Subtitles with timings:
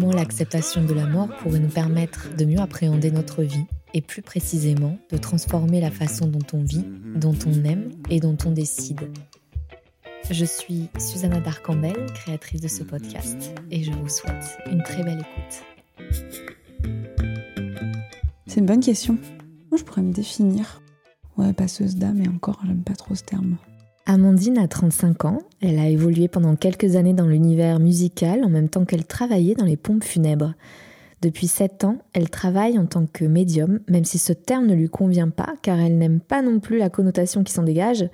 [0.00, 4.22] Comment l'acceptation de la mort pourrait nous permettre de mieux appréhender notre vie et plus
[4.22, 6.86] précisément de transformer la façon dont on vit,
[7.16, 9.10] dont on aime et dont on décide.
[10.30, 15.20] Je suis Susanna Darcambel, créatrice de ce podcast, et je vous souhaite une très belle
[15.20, 15.64] écoute.
[18.46, 19.18] C'est une bonne question.
[19.70, 20.80] Moi, je pourrais me définir.
[21.36, 23.58] Ouais, passeuse d'âme, et encore, j'aime pas trop ce terme.
[24.06, 25.38] Amandine a 35 ans.
[25.60, 29.64] Elle a évolué pendant quelques années dans l'univers musical en même temps qu'elle travaillait dans
[29.64, 30.54] les pompes funèbres.
[31.22, 34.88] Depuis 7 ans, elle travaille en tant que médium, même si ce terme ne lui
[34.88, 38.08] convient pas, car elle n'aime pas non plus la connotation qui s'en dégage,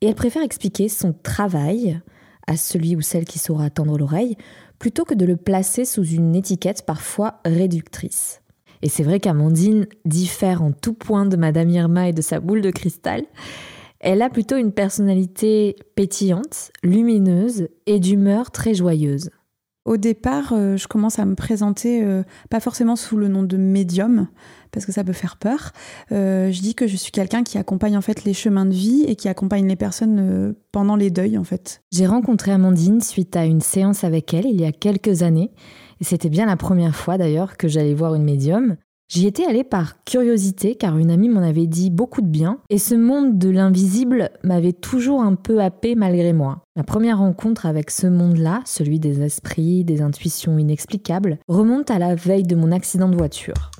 [0.00, 2.00] et elle préfère expliquer son travail
[2.48, 4.36] à celui ou celle qui saura tendre l'oreille,
[4.80, 8.42] plutôt que de le placer sous une étiquette parfois réductrice.
[8.82, 12.60] Et c'est vrai qu'Amandine diffère en tout point de Madame Irma et de sa boule
[12.60, 13.22] de cristal.
[14.02, 19.30] Elle a plutôt une personnalité pétillante, lumineuse et d'humeur très joyeuse.
[19.84, 23.56] Au départ, euh, je commence à me présenter, euh, pas forcément sous le nom de
[23.56, 24.26] médium,
[24.72, 25.70] parce que ça peut faire peur.
[26.10, 29.04] Euh, je dis que je suis quelqu'un qui accompagne en fait les chemins de vie
[29.06, 31.82] et qui accompagne les personnes pendant les deuils en fait.
[31.92, 35.52] J'ai rencontré Amandine suite à une séance avec elle il y a quelques années,
[36.00, 38.76] et c'était bien la première fois d'ailleurs que j'allais voir une médium.
[39.12, 42.78] J'y étais allée par curiosité car une amie m'en avait dit beaucoup de bien et
[42.78, 46.64] ce monde de l'invisible m'avait toujours un peu happé malgré moi.
[46.76, 52.14] Ma première rencontre avec ce monde-là, celui des esprits, des intuitions inexplicables, remonte à la
[52.14, 53.70] veille de mon accident de voiture,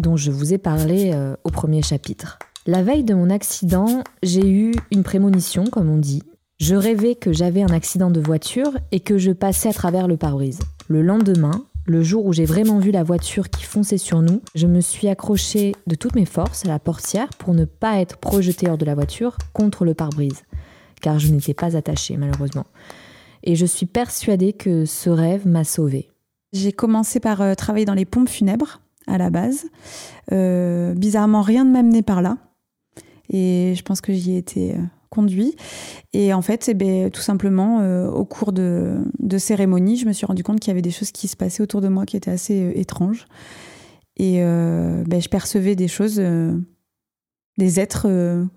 [0.00, 2.40] dont je vous ai parlé euh, au premier chapitre.
[2.66, 6.24] La veille de mon accident, j'ai eu une prémonition, comme on dit.
[6.58, 10.16] Je rêvais que j'avais un accident de voiture et que je passais à travers le
[10.16, 10.58] pare-brise.
[10.88, 14.68] Le lendemain, le jour où j'ai vraiment vu la voiture qui fonçait sur nous, je
[14.68, 18.70] me suis accrochée de toutes mes forces à la portière pour ne pas être projetée
[18.70, 20.44] hors de la voiture contre le pare-brise,
[21.02, 22.66] car je n'étais pas attachée malheureusement.
[23.42, 26.10] Et je suis persuadée que ce rêve m'a sauvée.
[26.52, 29.66] J'ai commencé par euh, travailler dans les pompes funèbres à la base.
[30.30, 32.36] Euh, bizarrement, rien ne m'amenait par là.
[33.30, 34.78] Et je pense que j'y ai été euh,
[35.10, 35.56] conduit.
[36.12, 40.12] Et en fait, eh ben, tout simplement, euh, au cours de, de cérémonies, je me
[40.12, 42.16] suis rendu compte qu'il y avait des choses qui se passaient autour de moi qui
[42.16, 43.26] étaient assez euh, étranges.
[44.16, 46.22] Et euh, ben, je percevais des choses,
[47.58, 48.06] des êtres,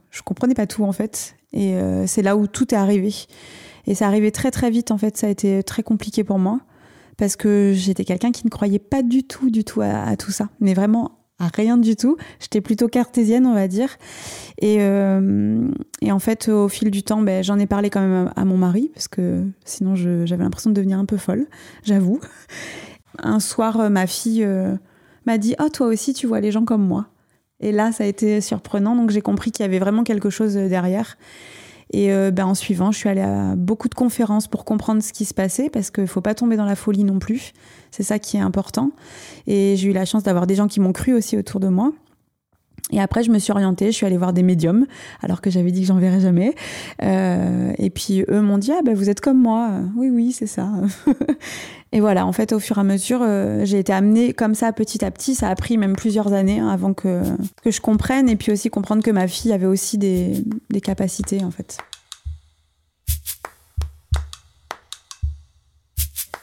[0.09, 1.35] je comprenais pas tout en fait.
[1.53, 3.13] Et c'est là où tout est arrivé.
[3.87, 6.59] Et ça arrivait très très vite en fait, ça a été très compliqué pour moi.
[7.15, 10.31] Parce que j'étais quelqu'un qui ne croyait pas du tout, du tout à, à tout
[10.31, 10.49] ça.
[10.59, 11.22] Mais vraiment
[11.53, 12.17] rien du tout.
[12.39, 13.97] J'étais plutôt cartésienne, on va dire.
[14.61, 15.67] Et, euh,
[16.09, 18.91] en fait, au fil du temps, ben, j'en ai parlé quand même à, mon mari,
[18.93, 21.47] parce que sinon j'avais l'impression de devenir un peu folle,
[21.83, 22.19] j'avoue.
[23.19, 24.75] Un soir, euh, ma fille euh,
[25.25, 27.07] m'a dit Oh, toi aussi, tu vois les gens comme moi.
[27.59, 28.95] Et là, ça a été surprenant.
[28.95, 31.17] Donc, j'ai compris qu'il y avait vraiment quelque chose derrière.
[31.91, 35.25] Et ben, en suivant, je suis allée à beaucoup de conférences pour comprendre ce qui
[35.25, 37.53] se passait, parce qu'il ne faut pas tomber dans la folie non plus.
[37.91, 38.91] C'est ça qui est important.
[39.45, 41.91] Et j'ai eu la chance d'avoir des gens qui m'ont cru aussi autour de moi.
[42.91, 44.85] Et après, je me suis orientée, je suis allée voir des médiums,
[45.21, 46.53] alors que j'avais dit que j'en verrais jamais.
[47.01, 49.71] Euh, et puis eux m'ont dit ah ben vous êtes comme moi.
[49.95, 50.69] Oui oui c'est ça.
[51.91, 54.71] et voilà, en fait au fur et à mesure, euh, j'ai été amenée comme ça
[54.73, 55.33] petit à petit.
[55.33, 57.23] Ça a pris même plusieurs années hein, avant que
[57.63, 61.43] que je comprenne et puis aussi comprendre que ma fille avait aussi des, des capacités
[61.43, 61.79] en fait.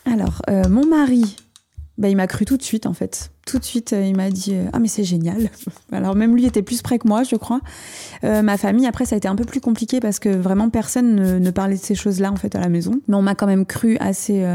[0.07, 1.37] Alors, euh, mon mari,
[1.97, 3.31] bah, il m'a cru tout de suite, en fait.
[3.51, 5.51] Tout de suite, euh, il m'a dit euh, Ah, mais c'est génial.
[5.93, 7.61] Alors, même lui était plus près que moi, je crois.
[8.23, 11.51] ma famille, après, ça a été un peu plus compliqué parce que vraiment personne ne,
[11.51, 13.01] parlait de ces choses-là, en fait, à la maison.
[13.09, 14.47] Mais on m'a quand même cru assez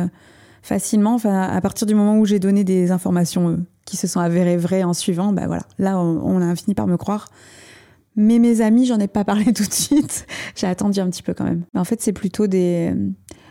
[0.62, 1.16] facilement.
[1.16, 4.84] Enfin, à partir du moment où j'ai donné des informations qui se sont avérées vraies
[4.84, 7.28] en suivant, bah voilà, là, on, a fini par me croire.
[8.16, 10.26] Mais mes amis, j'en ai pas parlé tout de suite.
[10.56, 11.64] j'ai attendu un petit peu quand même.
[11.74, 12.94] Mais en fait, c'est plutôt des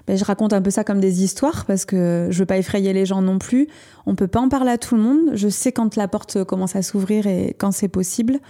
[0.09, 3.06] je raconte un peu ça comme des histoires parce que je veux pas effrayer les
[3.06, 3.69] gens non plus.
[4.06, 5.31] On peut pas en parler à tout le monde.
[5.33, 8.41] Je sais quand la porte commence à s'ouvrir et quand c'est possible.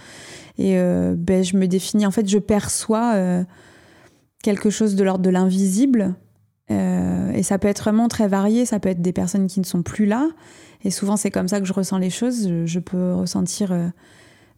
[0.57, 3.43] Et euh, ben, je me définis, en fait, je perçois euh,
[4.43, 6.15] quelque chose de l'ordre de l'invisible.
[6.71, 8.65] Euh, et ça peut être vraiment très varié.
[8.65, 10.27] Ça peut être des personnes qui ne sont plus là.
[10.83, 12.49] Et souvent, c'est comme ça que je ressens les choses.
[12.65, 13.73] Je peux ressentir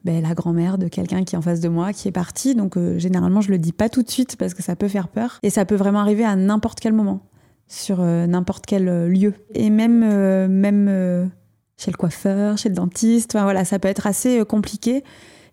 [0.03, 2.55] ben, la grand-mère de quelqu'un qui est en face de moi, qui est parti.
[2.55, 5.07] Donc euh, généralement, je le dis pas tout de suite parce que ça peut faire
[5.07, 5.39] peur.
[5.43, 7.21] Et ça peut vraiment arriver à n'importe quel moment,
[7.67, 9.33] sur euh, n'importe quel euh, lieu.
[9.53, 9.99] Et même,
[10.47, 11.29] même
[11.77, 15.03] chez le coiffeur, chez le dentiste, enfin, voilà, ça peut être assez compliqué.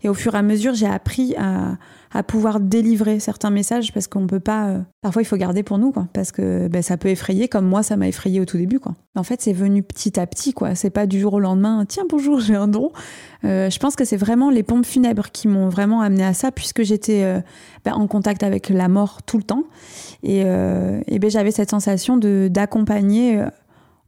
[0.05, 1.79] Et au fur et à mesure, j'ai appris à,
[2.29, 4.69] pouvoir délivrer certains messages parce qu'on peut pas.
[4.69, 7.67] Euh, parfois, il faut garder pour nous, quoi, parce que ben, ça peut effrayer, comme
[7.67, 8.95] moi, ça m'a effrayé au tout début, quoi.
[9.17, 10.77] En fait, c'est venu petit à petit, quoi.
[10.77, 11.85] C'est pas du jour au lendemain.
[11.89, 12.93] Tiens, bonjour, j'ai un don.
[13.45, 16.53] Euh, je pense que c'est vraiment les pompes funèbres qui m'ont vraiment amené à ça,
[16.53, 17.41] puisque j'étais euh,
[17.85, 19.65] ben, en contact avec la mort tout le temps,
[20.23, 23.43] et, et ben, j'avais cette sensation de d'accompagner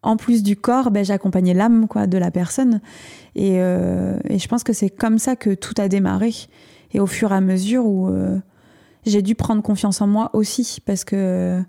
[0.07, 2.81] en plus du corps, ben, j'accompagnais l'âme quoi de la personne.
[3.35, 6.33] Et, et je pense que c'est comme ça que tout a démarré.
[6.93, 8.39] Et au fur et à mesure où euh,
[9.05, 11.63] j'ai dû prendre confiance en moi aussi, parce que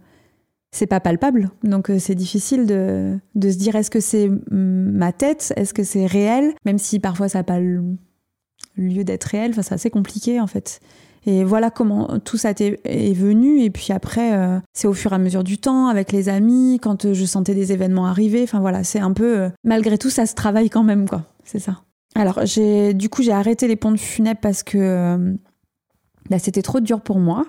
[0.71, 1.49] c'est pas palpable.
[1.63, 5.83] Donc euh, c'est difficile de, de, se dire est-ce que c'est ma tête, est-ce que
[5.83, 9.51] c'est réel, même si parfois ça n'a pas lieu d'être réel.
[9.51, 10.79] Enfin, c'est assez compliqué en fait.
[11.27, 13.61] Et voilà comment tout ça est venu.
[13.61, 16.79] Et puis après, euh, c'est au fur et à mesure du temps, avec les amis,
[16.81, 18.41] quand je sentais des événements arriver.
[18.43, 19.49] Enfin voilà, c'est un peu.
[19.65, 21.23] malgré tout, ça se travaille quand même, quoi.
[21.43, 21.81] C'est ça.
[22.15, 25.33] Alors, j'ai, du coup, j'ai arrêté les pompes funèbres parce que euh,
[26.29, 27.45] bah, c'était trop dur pour moi.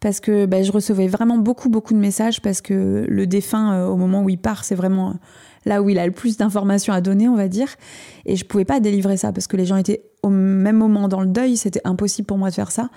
[0.00, 2.42] Parce que bah, je recevais vraiment beaucoup, beaucoup de messages.
[2.42, 5.14] Parce que le défunt, euh, au moment où il part, c'est vraiment
[5.64, 7.68] là où il a le plus d'informations à donner, on va dire.
[8.26, 11.20] Et je pouvais pas délivrer ça parce que les gens étaient au même moment dans
[11.20, 11.56] le deuil.
[11.56, 12.90] C'était impossible pour moi de faire ça.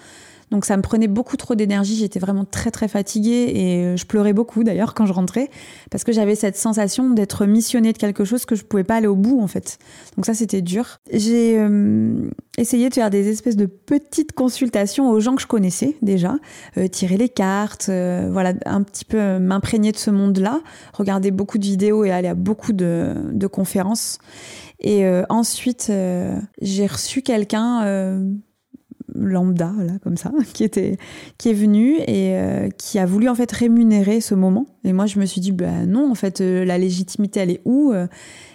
[0.54, 4.06] Donc ça me prenait beaucoup trop d'énergie, j'étais vraiment très très fatiguée et euh, je
[4.06, 5.50] pleurais beaucoup d'ailleurs quand je rentrais
[5.90, 9.08] parce que j'avais cette sensation d'être missionnée de quelque chose que je pouvais pas aller
[9.08, 9.80] au bout en fait.
[10.16, 11.00] Donc ça c'était dur.
[11.12, 12.30] J'ai euh,
[12.60, 16.36] essayé de faire des espèces de petites consultations aux gens que je connaissais déjà,
[16.78, 20.62] euh, tirer les cartes, voilà un petit peu m'imprégner de ce monde-là,
[20.94, 24.20] regarder beaucoup de vidéos et aller à beaucoup de, de conférences.
[24.80, 25.92] Et ensuite
[26.62, 28.22] j'ai reçu quelqu'un
[29.16, 30.98] lambda, là, comme ça, qui, était,
[31.38, 34.66] qui est venu et euh, qui a voulu en fait rémunérer ce moment.
[34.84, 37.62] Et moi, je me suis dit, ben non, en fait, euh, la légitimité, elle est
[37.66, 38.08] où euh?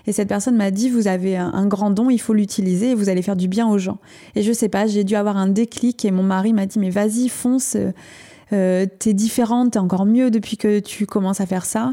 [0.06, 3.10] Et cette personne m'a dit, vous avez un, grand don, il faut l'utiliser et vous
[3.10, 3.98] allez faire du bien aux gens.
[4.36, 6.88] Et je sais pas, j'ai dû avoir un déclic et mon mari m'a dit, mais
[6.88, 7.76] vas-y, fonce,
[8.48, 11.92] t'es différente, t'es encore mieux depuis que tu commences à faire ça.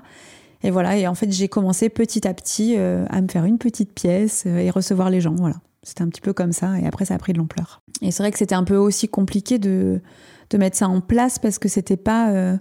[0.64, 3.92] Et voilà, et en fait, j'ai commencé petit à petit à me faire une petite
[3.92, 5.58] pièce et recevoir les gens, voilà.
[5.84, 7.82] C'était un petit peu comme ça, et après ça a pris de l'ampleur.
[8.02, 10.02] Et c'est vrai que c'était un peu aussi compliqué de,
[10.50, 12.58] de mettre ça en place parce que c'était pas euh,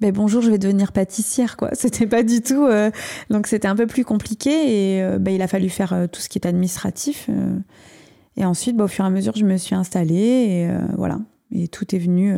[0.00, 1.70] ben bonjour, je vais devenir pâtissière, quoi.
[1.74, 2.66] C'était pas du tout.
[2.66, 2.90] Euh,
[3.30, 6.28] donc c'était un peu plus compliqué et euh, ben, il a fallu faire tout ce
[6.28, 7.30] qui est administratif.
[8.36, 11.18] et ensuite, ben, au fur et à mesure, je me suis installée et voilà.
[11.52, 12.36] Et tout est venu.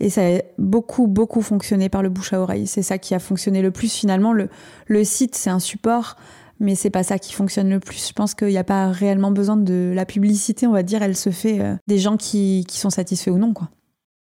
[0.00, 2.66] et ça a beaucoup, beaucoup fonctionné par le bouche à oreille.
[2.66, 4.32] C'est ça qui a fonctionné le plus finalement.
[4.34, 4.50] Le,
[4.86, 6.16] le site, c'est un support
[6.60, 8.08] mais c'est pas ça qui fonctionne le plus.
[8.08, 11.16] Je pense qu'il n'y a pas réellement besoin de la publicité, on va dire, elle
[11.16, 13.70] se fait euh, des gens qui, qui, sont satisfaits ou non, quoi.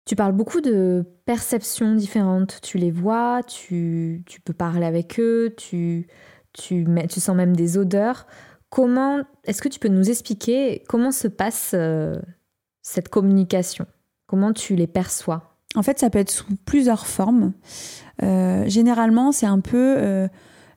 [0.04, 2.60] Tu parles beaucoup de perceptions différentes.
[2.62, 6.08] Tu les vois, tu, tu peux parler avec eux, tu,
[6.54, 8.26] tu, tu sens même des odeurs.
[8.70, 12.16] Comment est-ce que tu peux nous expliquer comment se passe euh,
[12.80, 13.86] cette communication?
[14.26, 15.58] Comment tu les perçois?
[15.75, 17.52] En fait, ça peut être sous plusieurs formes.
[18.22, 20.28] Euh, généralement, c'est un peu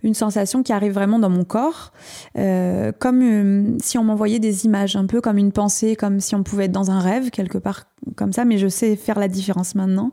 [0.03, 1.91] une sensation qui arrive vraiment dans mon corps,
[2.37, 6.35] euh, comme euh, si on m'envoyait des images, un peu comme une pensée, comme si
[6.35, 9.27] on pouvait être dans un rêve quelque part comme ça, mais je sais faire la
[9.27, 10.11] différence maintenant.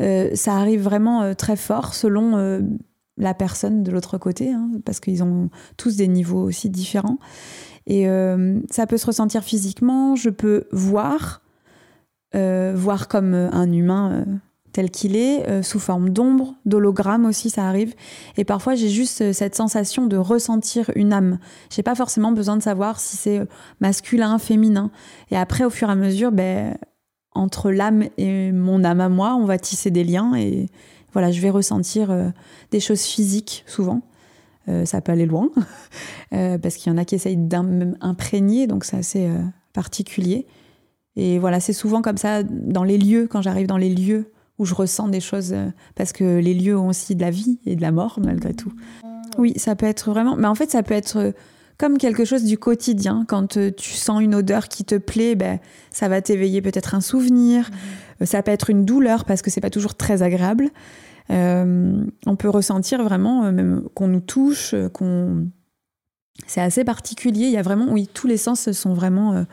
[0.00, 2.60] Euh, ça arrive vraiment très fort selon
[3.16, 7.18] la personne de l'autre côté, hein, parce qu'ils ont tous des niveaux aussi différents.
[7.86, 8.06] Et
[8.70, 11.42] ça peut se ressentir physiquement, je peux voir,
[12.34, 14.24] voir comme un humain
[14.72, 17.94] tel qu'il est, euh, sous forme d'ombre, d'hologramme aussi, ça arrive.
[18.36, 21.38] Et parfois, j'ai juste euh, cette sensation de ressentir une âme.
[21.70, 23.46] J'ai pas forcément besoin de savoir si c'est euh,
[23.80, 24.90] masculin, féminin.
[25.30, 26.76] Et après, au fur et à mesure, ben,
[27.32, 30.66] entre l'âme et mon âme à moi, on va tisser des liens et
[31.12, 32.32] voilà, je vais ressentir
[32.70, 34.02] des choses physiques souvent.
[34.84, 35.48] ça peut aller loin
[36.30, 39.28] parce qu'il y en a qui essayent d'imprégner, donc c'est assez
[39.72, 40.46] particulier.
[41.16, 44.66] Et voilà, c'est souvent comme ça dans les lieux, quand j'arrive dans les lieux où
[44.66, 47.76] je ressens des choses, euh, parce que les lieux ont aussi de la vie et
[47.76, 48.72] de la mort, malgré tout.
[49.38, 50.36] Oui, ça peut être vraiment.
[50.36, 51.32] Mais en fait, ça peut être euh,
[51.78, 53.24] comme quelque chose du quotidien.
[53.26, 57.00] Quand euh, tu sens une odeur qui te plaît, ben, ça va t'éveiller peut-être un
[57.00, 57.70] souvenir.
[58.20, 58.26] Mhm.
[58.26, 60.68] Ça peut être une douleur parce que c'est pas toujours très agréable.
[61.30, 65.46] on peut ressentir vraiment, même qu'on nous touche, qu'on.
[66.46, 67.46] C'est assez particulier.
[67.46, 69.46] Il y a vraiment, oui, tous les sens sont vraiment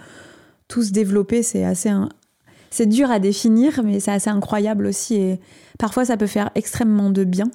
[0.68, 1.44] tous développés.
[1.44, 1.90] C'est assez
[2.70, 5.16] c'est dur à définir, mais c'est assez incroyable aussi.
[5.16, 5.40] Et
[5.80, 7.50] parfois, ça peut faire extrêmement de bien.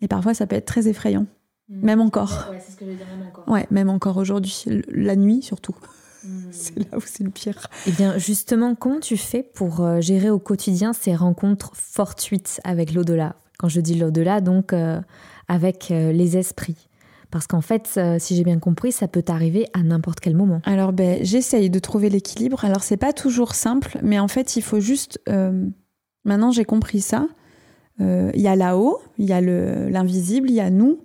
[0.00, 1.26] Et parfois, ça peut être très effrayant.
[1.68, 1.84] Mm.
[1.84, 2.48] Même encore.
[2.50, 3.48] Ouais, c'est ce que je veux dire, même encore.
[3.48, 4.64] Ouais, même encore aujourd'hui.
[4.88, 5.74] La nuit, surtout.
[6.50, 7.66] c'est là où c'est le pire.
[7.86, 12.92] Eh bien, justement, comment tu fais pour euh, gérer au quotidien ces rencontres fortuites avec
[12.92, 13.36] l'au-delà?
[13.58, 15.00] Quand je dis l'au-delà, donc euh,
[15.48, 16.88] avec euh, les esprits.
[17.32, 20.60] Parce qu'en fait, si j'ai bien compris, ça peut arriver à n'importe quel moment.
[20.64, 22.64] Alors, ben, j'essaye de trouver l'équilibre.
[22.64, 25.18] Alors, c'est pas toujours simple, mais en fait, il faut juste.
[26.24, 27.26] maintenant, j'ai compris ça.
[27.98, 31.00] Il y a là-haut, il y a l'invisible, il y a nous,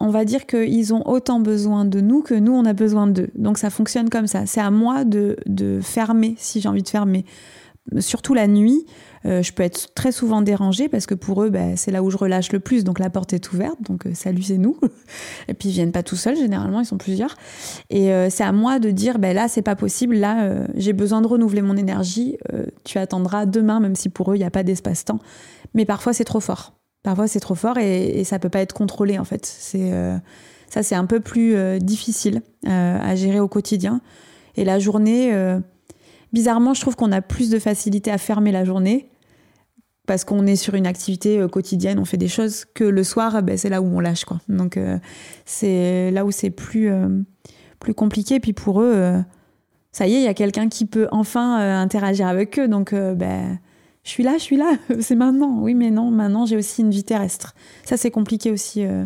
[0.00, 3.30] on va dire qu'ils ont autant besoin de nous que nous, on a besoin d'eux.
[3.34, 4.46] Donc ça fonctionne comme ça.
[4.46, 5.36] C'est à moi de,
[5.82, 7.24] fermer si j'ai envie de fermer.
[8.00, 8.84] Surtout la nuit,
[9.24, 12.10] euh, je peux être très souvent dérangée parce que pour eux, bah, c'est là où
[12.10, 12.84] je relâche le plus.
[12.84, 13.80] Donc la porte est ouverte.
[13.82, 14.78] Donc euh, salut, c'est nous.
[15.48, 17.36] Et puis ils viennent pas tout seuls, généralement, ils sont plusieurs.
[17.90, 20.16] Et euh, c'est à moi de dire, ben là, c'est pas possible.
[20.16, 22.36] Là, j'ai besoin de renouveler mon énergie.
[22.84, 25.18] tu attendras demain, même si pour eux, il n'y a pas d'espace-temps.
[25.74, 26.78] Mais parfois, c'est trop fort.
[27.02, 29.72] Parfois, c'est trop fort et, et, ça peut pas être contrôlé en fait.
[29.76, 30.18] Euh,
[30.68, 34.00] ça, c'est un peu plus euh, difficile euh, à gérer au quotidien.
[34.56, 35.32] Et la journée,
[36.32, 39.10] bizarrement, je trouve qu'on a plus de facilité à fermer la journée
[40.06, 43.58] parce qu'on est sur une activité quotidienne, on fait des choses que le soir, ben,
[43.58, 44.40] c'est là où on lâche quoi.
[44.48, 44.78] Donc
[45.44, 46.90] c'est là où c'est plus
[47.78, 48.40] plus compliqué.
[48.40, 49.22] Puis pour eux,
[49.92, 52.68] ça y est, il y a quelqu'un qui peut enfin interagir avec eux.
[52.68, 53.58] Donc ben
[54.08, 55.58] je suis là, je suis là, c'est maintenant.
[55.60, 57.54] Oui, mais non, maintenant j'ai aussi une vie terrestre.
[57.84, 59.04] Ça, c'est compliqué aussi euh,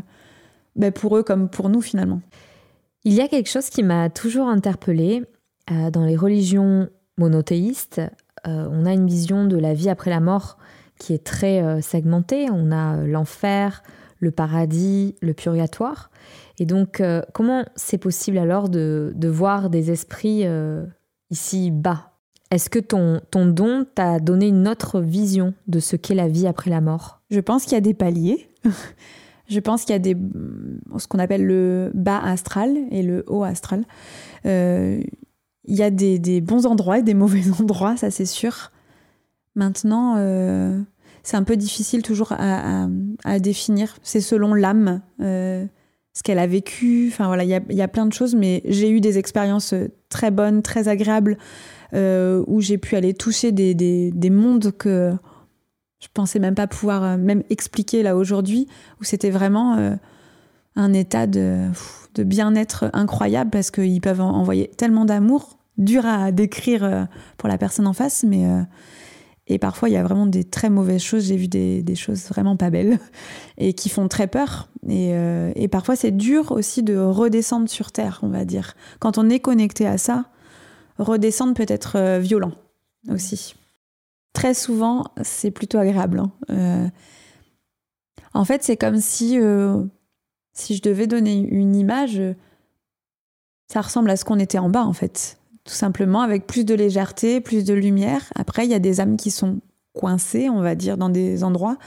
[0.76, 2.21] ben, pour eux comme pour nous finalement.
[3.05, 5.25] Il y a quelque chose qui m'a toujours interpellée.
[5.71, 6.88] Euh, dans les religions
[7.23, 8.00] monothéistes,
[8.47, 10.59] euh, on a une vision de la vie après la mort
[10.99, 12.47] qui est très segmentée.
[12.52, 13.83] On a l'enfer,
[14.21, 16.11] le paradis, le purgatoire.
[16.61, 17.02] Et donc,
[17.33, 20.45] comment c'est possible alors de, voir des esprits
[21.31, 22.12] ici bas?
[22.52, 26.47] Est-ce que ton, ton don t'a donné une autre vision de ce qu'est la vie
[26.47, 27.21] après la mort?
[27.31, 28.49] Je pense qu'il y a des paliers.
[29.49, 30.17] Je pense qu'il y a des,
[30.99, 33.85] ce qu'on appelle le bas astral et le haut astral.
[34.47, 35.02] Euh,
[35.64, 38.73] il y a des, bons endroits et des mauvais endroits, ça c'est sûr.
[39.54, 40.81] Maintenant, euh,
[41.23, 42.88] c'est un peu difficile toujours à,
[43.38, 43.97] définir.
[44.02, 45.66] C'est selon l'âme, euh,
[46.14, 47.09] ce qu'elle a vécu.
[47.09, 49.75] Enfin voilà, il y a, y a, plein de choses, mais j'ai eu des expériences
[50.09, 51.37] très bonnes, très agréables
[51.95, 55.12] euh, où j'ai pu aller toucher des, des, mondes que
[56.00, 58.66] je pensais même pas pouvoir même expliquer là aujourd'hui,
[59.00, 59.97] où c'était vraiment
[60.76, 61.69] un état de,
[62.14, 67.87] de bien-être incroyable parce qu'ils peuvent envoyer tellement d'amour, dur à décrire pour la personne
[67.87, 68.47] en face, mais
[69.49, 71.26] et parfois il y a vraiment des très mauvaises choses.
[71.26, 72.99] J'ai vu des, des, choses vraiment pas belles
[73.59, 74.69] et qui font très peur.
[74.88, 75.12] Et,
[75.57, 78.75] et parfois c'est dur aussi de redescendre sur terre, on va dire.
[78.99, 80.26] Quand on est connecté à ça,
[80.99, 82.52] redescendre peut être euh, violent
[83.09, 83.55] aussi.
[84.33, 86.21] Très souvent, c'est plutôt agréable.
[86.21, 86.33] Hein.
[86.50, 86.88] Euh,
[88.35, 89.85] en fait, c'est comme si, euh,
[90.53, 92.21] si je devais donner une image,
[93.69, 95.39] ça ressemble à ce qu'on était en bas, en fait.
[95.65, 98.33] Tout simplement, avec plus de légèreté, plus de lumière.
[98.35, 99.61] Après, il y a des âmes qui sont
[99.93, 101.79] coincées, on va dire, dans des endroits.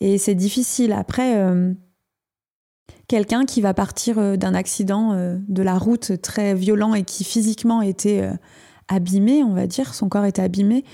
[0.00, 0.92] Et c'est difficile.
[0.92, 1.34] Après,
[3.08, 7.24] quelqu'un qui va partir euh, d'un accident euh, de la route très violent et qui
[7.24, 8.32] physiquement était euh,
[8.86, 10.84] abîmé, on va dire, son corps était abîmé,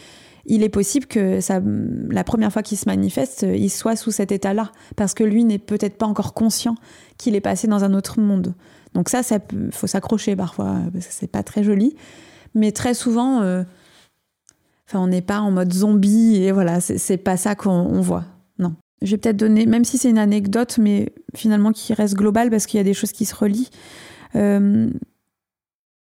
[0.47, 1.61] il est possible que ça,
[2.11, 5.59] la première fois qu'il se manifeste, il soit sous cet état-là, parce que lui n'est
[5.59, 6.75] peut-être pas encore conscient
[7.19, 8.55] qu'il est passé dans un autre monde.
[8.95, 9.39] Donc ça, ça
[9.73, 11.97] faut s'accrocher parfois, parce que c'est pas très joli.
[12.55, 17.55] Mais très souvent, enfin, on n'est pas en mode zombie, et voilà, c'est pas ça
[17.55, 18.25] qu'on voit.
[18.59, 18.75] Non.
[19.03, 22.67] Je vais peut-être donner, même si c'est une anecdote, mais finalement qui reste globale parce
[22.67, 23.71] qu'il y a des choses qui se relient.
[24.37, 24.89] Euh,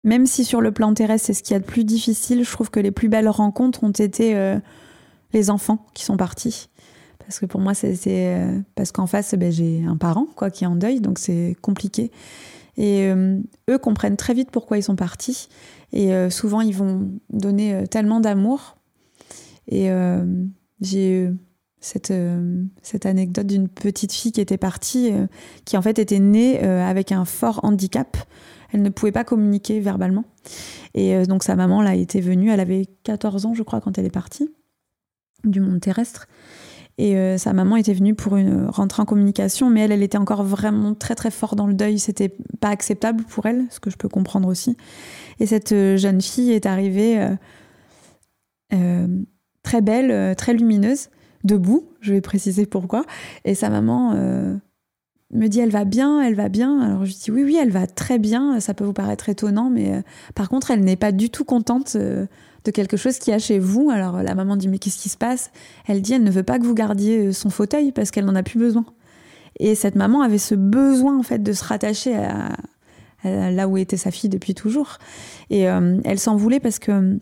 [0.05, 2.51] même si sur le plan terrestre, c'est ce qu'il y a de plus difficile, je
[2.51, 4.59] trouve que les plus belles rencontres ont été euh,
[5.33, 6.69] les enfants qui sont partis.
[7.19, 10.65] Parce que pour moi, c'est euh, parce qu'en face, ben, j'ai un parent quoi qui
[10.65, 12.11] est en deuil, donc c'est compliqué.
[12.81, 15.49] Et eux comprennent très vite pourquoi ils sont partis.
[15.93, 18.77] Et souvent, ils vont donner tellement d'amour.
[19.67, 19.91] Et
[20.81, 21.29] j'ai
[21.81, 25.27] cette, euh, cette anecdote d'une petite fille qui était partie, euh,
[25.65, 28.17] qui en fait était née euh, avec un fort handicap.
[28.73, 30.25] Elle ne pouvait pas communiquer verbalement.
[30.95, 34.07] Et donc sa maman là était venue, elle avait 14 ans je crois quand elle
[34.07, 34.51] est partie
[35.45, 36.27] du monde terrestre.
[37.01, 40.43] Et sa maman était venue pour une rentrée en communication, mais elle, elle était encore
[40.43, 42.01] vraiment très très fort dans le deuil.
[42.01, 44.77] C'était pas acceptable pour elle, ce que je peux comprendre aussi.
[45.39, 47.25] Et cette jeune fille est arrivée
[49.63, 51.11] très belle, très lumineuse,
[51.45, 53.05] debout, je vais préciser pourquoi.
[53.45, 54.57] Et sa maman euh,
[55.33, 56.81] me dit elle va bien, elle va bien.
[56.81, 58.61] Alors je dis oui, oui, elle va très bien.
[58.61, 60.03] Ça peut vous paraître étonnant, mais euh,
[60.35, 62.27] par contre, elle n'est pas du tout contente euh,
[62.65, 63.91] de quelque chose qu'il y a chez vous.
[63.91, 65.51] Alors la maman dit mais qu'est-ce qui se passe?
[65.87, 68.43] Elle dit elle ne veut pas que vous gardiez son fauteuil parce qu'elle n'en a
[68.43, 68.85] plus besoin.
[69.61, 72.53] Et cette maman avait ce besoin en fait de se rattacher à,
[73.25, 74.99] là où était sa fille depuis toujours.
[75.51, 77.19] Et elle s'en voulait parce que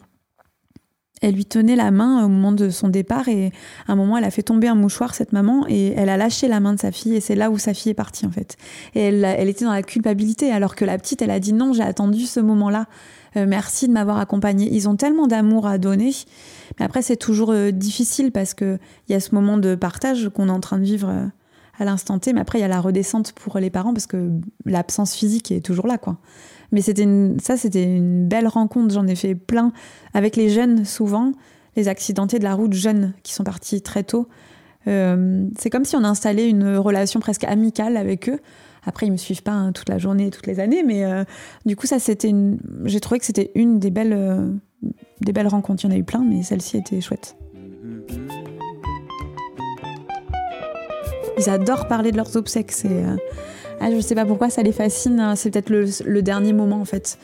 [1.23, 3.52] elle lui tenait la main au moment de son départ et
[3.87, 6.46] à un moment elle a fait tomber un mouchoir cette maman et elle a lâché
[6.46, 8.56] la main de sa fille et c'est là où sa fille est partie en fait.
[8.94, 11.82] Et elle, était dans la culpabilité alors que la petite elle a dit non j'ai
[11.82, 12.87] attendu ce moment-là.
[13.37, 14.68] Euh, merci de m'avoir accompagnée.
[14.70, 16.12] Ils ont tellement d'amour à donner.
[16.78, 20.28] Mais après c'est toujours euh, difficile parce que il y a ce moment de partage
[20.28, 21.26] qu'on est en train de vivre euh,
[21.78, 24.30] à l'instant T mais après il y a la redescente pour les parents parce que
[24.66, 26.18] l'absence physique est toujours là quoi.
[26.73, 27.06] Mais c'était
[27.42, 28.92] ça, c'était une belle rencontre.
[28.94, 29.73] J'en ai fait plein
[30.14, 31.32] avec les jeunes, souvent,
[31.76, 34.28] les accidentés de la route jeunes qui sont partis très tôt.
[34.88, 38.38] Euh, c'est comme si on installait une relation presque amicale avec eux.
[38.85, 41.25] Après, ils me suivent pas hein, toute la journée, toutes les années, mais euh,
[41.64, 42.58] du coup, ça, c'était une...
[42.85, 44.49] J'ai trouvé que c'était une des belles, euh,
[45.20, 45.85] des belles rencontres.
[45.85, 47.37] Il y en a eu plein, mais celle-ci était chouette.
[51.38, 52.70] Ils adorent parler de leurs obsèques.
[52.70, 53.04] C'est
[53.80, 55.21] ah, je sais pas pourquoi ça les fascine.
[55.21, 55.37] Hein.
[55.37, 57.18] C'est peut-être le, dernier moment en fait.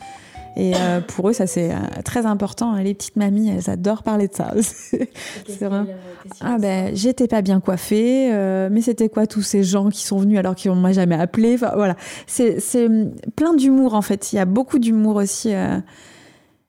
[0.57, 2.75] Et euh, pour eux, ça c'est euh, très important.
[2.77, 4.53] Les petites mamies, elles adorent parler de ça.
[4.61, 5.85] c'est vrai.
[6.41, 10.19] Ah ben, j'étais pas bien coiffée, euh, mais c'était quoi tous ces gens qui sont
[10.19, 11.55] venus alors qu'ils m'ont jamais appelé.
[11.55, 14.33] Enfin, voilà, c'est hum, plein d'humour en fait.
[14.33, 15.53] Il y a beaucoup d'humour aussi.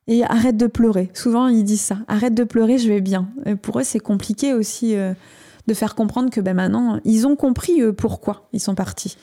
[0.08, 1.10] Et arrête de pleurer.
[1.14, 1.98] Souvent ils disent ça.
[2.08, 3.30] Arrête de pleurer, je vais bien.
[3.46, 7.82] Et pour eux, c'est compliqué aussi de faire comprendre que ben maintenant ils ont compris
[7.94, 9.18] pourquoi ils sont partis.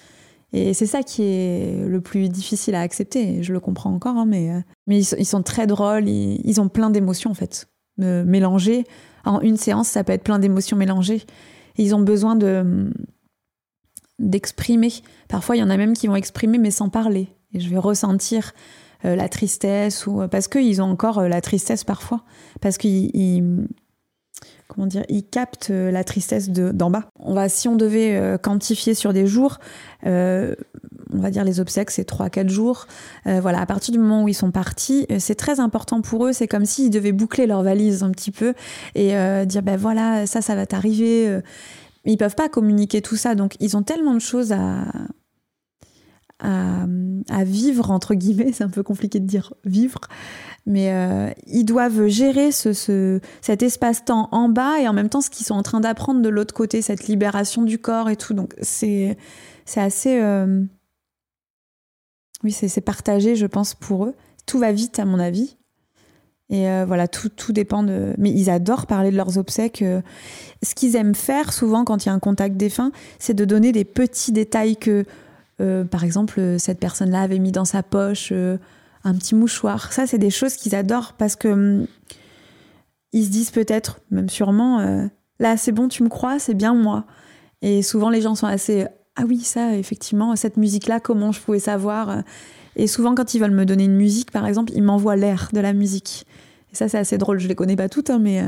[0.52, 3.42] Et c'est ça qui est le plus difficile à accepter.
[3.42, 6.90] Je le comprends encore, hein, mais, euh, mais ils, sont très drôles, ils, ont plein
[6.90, 7.68] d'émotions en fait.
[7.98, 8.84] mélangées.
[9.24, 11.22] En une séance, ça peut être plein d'émotions mélangées.
[11.76, 12.90] Ils ont besoin de
[14.18, 14.92] d'exprimer.
[15.28, 17.28] Parfois, il y en a même qui vont exprimer mais sans parler.
[17.54, 18.52] Et je vais ressentir
[19.04, 22.22] euh, la tristesse ou parce qu'ils ont encore euh, la tristesse parfois,
[22.60, 23.66] parce qu'ils
[24.70, 27.10] comment dire, ils captent euh, la tristesse d'en bas.
[27.18, 29.58] On va, si on devait euh, quantifier sur des jours,
[30.06, 30.54] euh,
[31.12, 32.86] on va dire les obsèques, c'est 3-4 jours.
[33.26, 36.32] voilà, à partir du moment où ils sont partis, c'est très important pour eux.
[36.32, 38.54] C'est comme s'ils devaient boucler leur valise un petit peu
[38.94, 39.08] et
[39.44, 41.40] dire ben voilà, ça, ça va t'arriver.
[42.04, 44.84] Ils peuvent pas communiquer tout ça, donc ils ont tellement de choses à,
[46.42, 50.00] à, vivre, entre guillemets, c'est un peu compliqué de dire vivre,
[50.66, 55.30] mais euh, ils doivent gérer ce, cet espace-temps en bas et en même temps ce
[55.30, 58.34] qu'ils sont en train d'apprendre de l'autre côté, cette libération du corps et tout.
[58.34, 59.16] Donc c'est
[59.76, 60.20] assez...
[60.20, 60.62] Euh,
[62.42, 64.14] oui, c'est partagé, je pense, pour eux.
[64.46, 65.58] Tout va vite, à mon avis.
[66.48, 68.14] Et euh, voilà, tout, tout dépend de.
[68.16, 69.84] Mais ils adorent parler de leurs obsèques.
[70.62, 73.72] Ce qu'ils aiment faire souvent quand il y a un contact défunt, c'est de donner
[73.72, 75.04] des petits détails que
[75.90, 78.32] par exemple, cette personne-là avait mis dans sa poche
[79.04, 79.92] un petit mouchoir.
[79.92, 81.86] Ça, c'est des choses qu'ils adorent parce que hum,
[83.12, 85.06] ils se disent peut-être, même sûrement, euh,
[85.38, 87.04] là, c'est bon, tu me crois, c'est bien moi.
[87.62, 88.86] Et souvent, les gens sont assez,
[89.16, 92.22] ah oui, ça, effectivement, cette musique-là, comment je pouvais savoir
[92.76, 95.60] Et souvent, quand ils veulent me donner une musique, par exemple, ils m'envoient l'air de
[95.60, 96.26] la musique.
[96.72, 97.40] Et ça, c'est assez drôle.
[97.40, 98.42] Je les connais pas toutes, hein, mais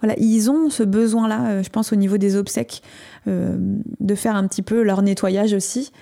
[0.00, 2.82] voilà, ils ont ce besoin-là, je pense, au niveau des obsèques,
[3.26, 5.92] de faire un petit peu leur nettoyage aussi.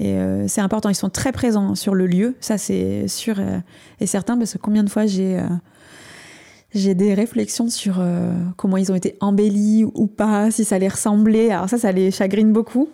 [0.00, 3.58] Et euh, c'est important, ils sont très présents sur le lieu, ça c'est sûr euh,
[4.00, 8.02] et certain, parce que combien de fois j'ai euh, des réflexions sur
[8.56, 11.50] comment ils ont été embellis ou pas, si ça les ressemblait.
[11.50, 12.88] Alors ça, ça les chagrine beaucoup.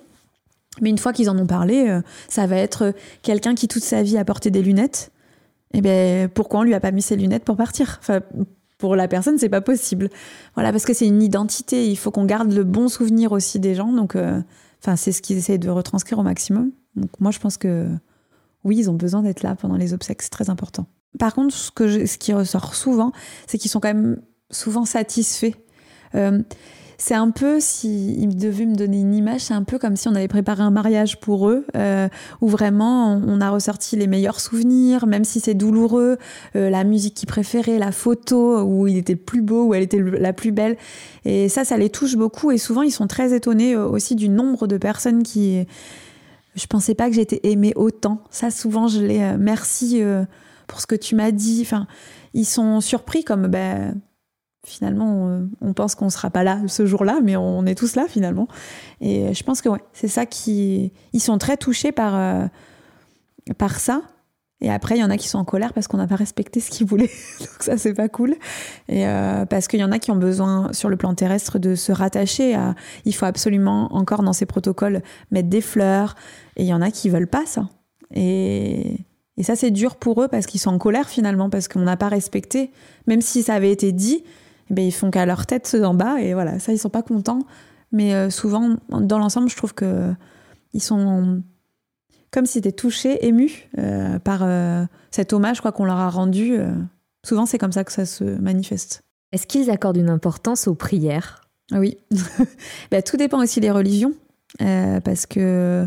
[0.80, 2.92] Mais une fois qu'ils en ont parlé, ça va être
[3.22, 5.12] quelqu'un qui toute sa vie a porté des lunettes.
[5.74, 7.98] Et eh ben pourquoi on lui a pas mis ses lunettes pour partir?
[8.00, 8.20] Enfin,
[8.78, 10.08] pour la personne, c'est pas possible.
[10.54, 11.86] Voilà, parce que c'est une identité.
[11.86, 13.92] Il faut qu'on garde le bon souvenir aussi des gens.
[13.92, 16.72] Donc, enfin, c'est ce qu'ils essayent de retranscrire au maximum.
[16.96, 17.86] Donc moi, je pense que
[18.64, 20.86] oui, ils ont besoin d'être là pendant les obsèques, c'est très important.
[21.18, 23.12] Par contre, ce, qui ressort souvent,
[23.46, 25.54] c'est qu'ils sont quand même souvent satisfaits.
[26.14, 26.42] Euh,
[26.98, 30.14] c'est un peu, s'ils devaient me donner une image, c'est un peu comme si on
[30.14, 32.08] avait préparé un mariage pour eux, euh,
[32.40, 36.16] où vraiment on a ressorti les meilleurs souvenirs, même si c'est douloureux,
[36.56, 39.82] euh, la musique qu'ils préféraient, la photo où il était le plus beau, où elle
[39.82, 40.78] était la plus belle.
[41.26, 42.50] Et ça, ça les touche beaucoup.
[42.50, 45.66] Et souvent, ils sont très étonnés aussi du nombre de personnes qui
[46.56, 48.22] je pensais pas que j'étais aimée autant.
[48.30, 50.24] Ça, souvent, je les euh, merci euh,
[50.66, 51.60] pour ce que tu m'as dit.
[51.62, 51.86] Enfin,
[52.34, 53.94] ils sont surpris comme ben
[54.66, 58.48] finalement on, pense qu'on sera pas là ce jour-là, mais on est tous là finalement.
[59.00, 62.46] Et je pense que ouais, c'est ça qui ils sont très touchés par euh,
[63.58, 64.02] par ça.
[64.60, 66.60] Et après, il y en a qui sont en colère parce qu'on n'a pas respecté
[66.60, 67.10] ce qu'ils voulaient.
[67.40, 68.36] Donc ça, c'est pas cool.
[68.88, 69.04] Et
[69.50, 72.58] parce qu'il y en a qui ont besoin, sur le plan terrestre, de se rattacher.
[73.04, 76.14] Il faut absolument, encore dans ces protocoles, mettre des fleurs,
[76.56, 77.68] et il y en a qui veulent pas ça.
[78.14, 78.98] Et,
[79.42, 82.08] ça, c'est dur pour eux parce qu'ils sont en colère finalement, parce qu'on n'a pas
[82.08, 82.70] respecté.
[83.06, 84.24] Même si ça avait été dit,
[84.70, 86.20] eh ben, ils font qu'à leur tête ceux d'en bas.
[86.20, 87.40] Et voilà, ça, ils sont pas contents.
[87.92, 90.10] Mais euh, souvent, dans l'ensemble, je trouve que
[90.72, 91.42] ils sont
[92.30, 96.56] comme si étaient touchés, émus euh, par euh, cet hommage quoi qu'on leur a rendu.
[96.58, 96.70] euh.
[97.24, 99.00] souvent, c'est comme ça que ça se manifeste.
[99.32, 101.40] Est-ce qu'ils accordent une importance aux prières?
[101.72, 101.96] Oui.
[102.90, 104.12] Bah, tout dépend aussi des religions,
[104.58, 105.86] parce que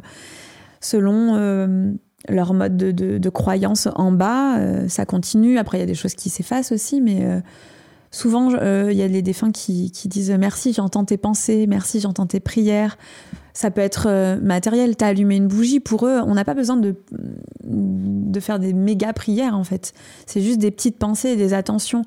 [0.82, 1.97] selon
[2.28, 5.58] leur mode de, de- de croyance en bas, ça continue.
[5.58, 7.41] Après, il y a des choses qui s'effacent aussi, mais
[8.12, 11.99] souvent, euh, il y a les défunts qui, qui disent merci, j'entends tes pensées, merci,
[12.02, 12.97] j'entends tes prières.
[13.53, 15.79] Ça peut être euh, matériel, t'as allumé une bougie.
[15.79, 16.95] Pour eux, on n'a pas besoin de,
[17.63, 19.93] de faire des méga prières, en fait.
[20.25, 22.03] C'est juste des petites pensées des attentions.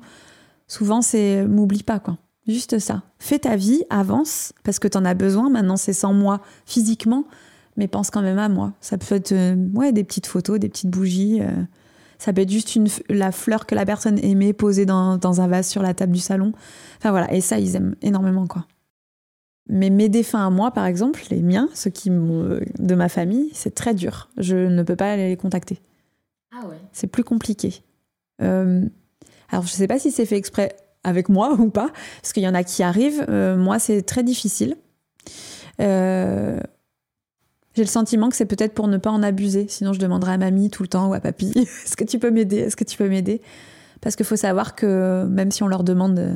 [0.67, 2.17] Souvent, c'est m'oublie pas, quoi.
[2.47, 3.03] Juste ça.
[3.19, 5.49] Fais ta vie, avance, parce que t'en as besoin.
[5.49, 7.25] Maintenant, c'est sans moi physiquement,
[7.77, 8.73] mais pense quand même à moi.
[8.81, 11.41] Ça peut être euh, ouais, des petites photos, des petites bougies.
[11.41, 11.63] euh,
[12.17, 12.79] ça peut être juste
[13.09, 16.19] la fleur que la personne aimait posée dans, dans un vase sur la table du
[16.19, 16.53] salon.
[16.97, 18.65] Enfin voilà, et ça, ils aiment énormément, quoi.
[19.69, 23.49] Mais mes défunts à moi, par exemple, les miens, ceux qui m'ont- de ma famille,
[23.53, 24.29] c'est très dur.
[24.37, 25.79] Je ne peux pas aller les contacter.
[26.51, 26.75] Ah ouais.
[26.91, 27.81] C'est plus compliqué.
[28.41, 28.85] Euh,
[29.49, 32.47] alors, je sais pas si c'est fait exprès avec moi ou pas, parce qu'il y
[32.47, 33.25] en a qui arrivent.
[33.29, 34.75] Euh, moi, c'est très difficile.
[35.81, 36.59] Euh,
[37.75, 39.65] J'ai le sentiment que c'est peut-être pour ne pas en abuser.
[39.69, 42.29] Sinon, je demanderai à mamie tout le temps ou à papy Est-ce que tu peux
[42.31, 43.41] m'aider Est-ce que tu peux m'aider?
[44.01, 46.35] Parce qu'il faut savoir que même si on leur demande, euh,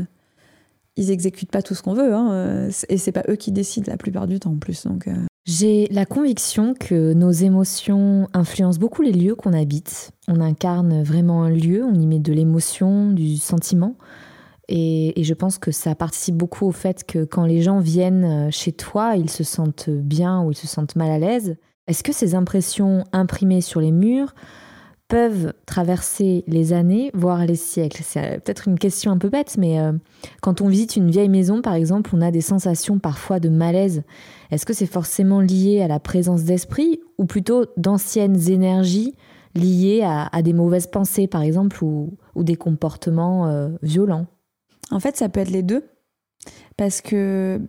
[0.97, 2.13] ils exécutent pas tout ce qu'on veut.
[2.13, 4.85] Hein, euh, et c'est pas eux qui décident la plupart du temps en plus.
[4.85, 5.13] Euh,
[5.45, 10.11] J'ai la conviction que nos émotions influencent beaucoup les lieux qu'on habite.
[10.27, 13.95] On incarne vraiment un lieu, on y met de l'émotion, du sentiment.
[14.67, 18.51] Et, et je pense que ça participe beaucoup au fait que quand les gens viennent
[18.51, 21.55] chez toi, ils se sentent bien ou ils se sentent mal à l'aise.
[21.87, 24.35] Est-ce que ces impressions imprimées sur les murs
[25.07, 29.79] peuvent traverser les années, voire les siècles C'est peut-être une question un peu bête, mais
[29.79, 29.93] euh,
[30.41, 34.03] quand on visite une vieille maison, par exemple, on a des sensations parfois de malaise.
[34.51, 39.15] Est-ce que c'est forcément lié à la présence d'esprit ou plutôt d'anciennes énergies
[39.55, 44.27] liées à, des mauvaises pensées, par exemple, ou, des comportements euh, violents?
[44.91, 45.85] En fait, ça peut être les deux.
[46.75, 47.59] Parce que,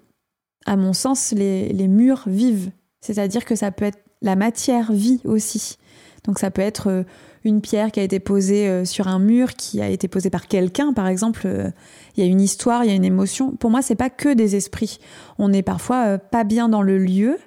[0.66, 2.70] à mon sens, les, les murs vivent.
[3.00, 5.78] C'est-à-dire que ça peut être la matière vit aussi.
[6.24, 7.02] Donc ça peut être euh,
[7.48, 10.46] une pierre qui a été posée euh, sur un mur, qui a été posée par
[10.46, 11.42] quelqu'un, par exemple.
[11.46, 11.70] euh,
[12.16, 13.52] Il y a une histoire, il y a une émotion.
[13.52, 14.98] Pour moi, c'est pas que des esprits.
[15.38, 17.38] On est parfois euh, pas bien dans le lieu,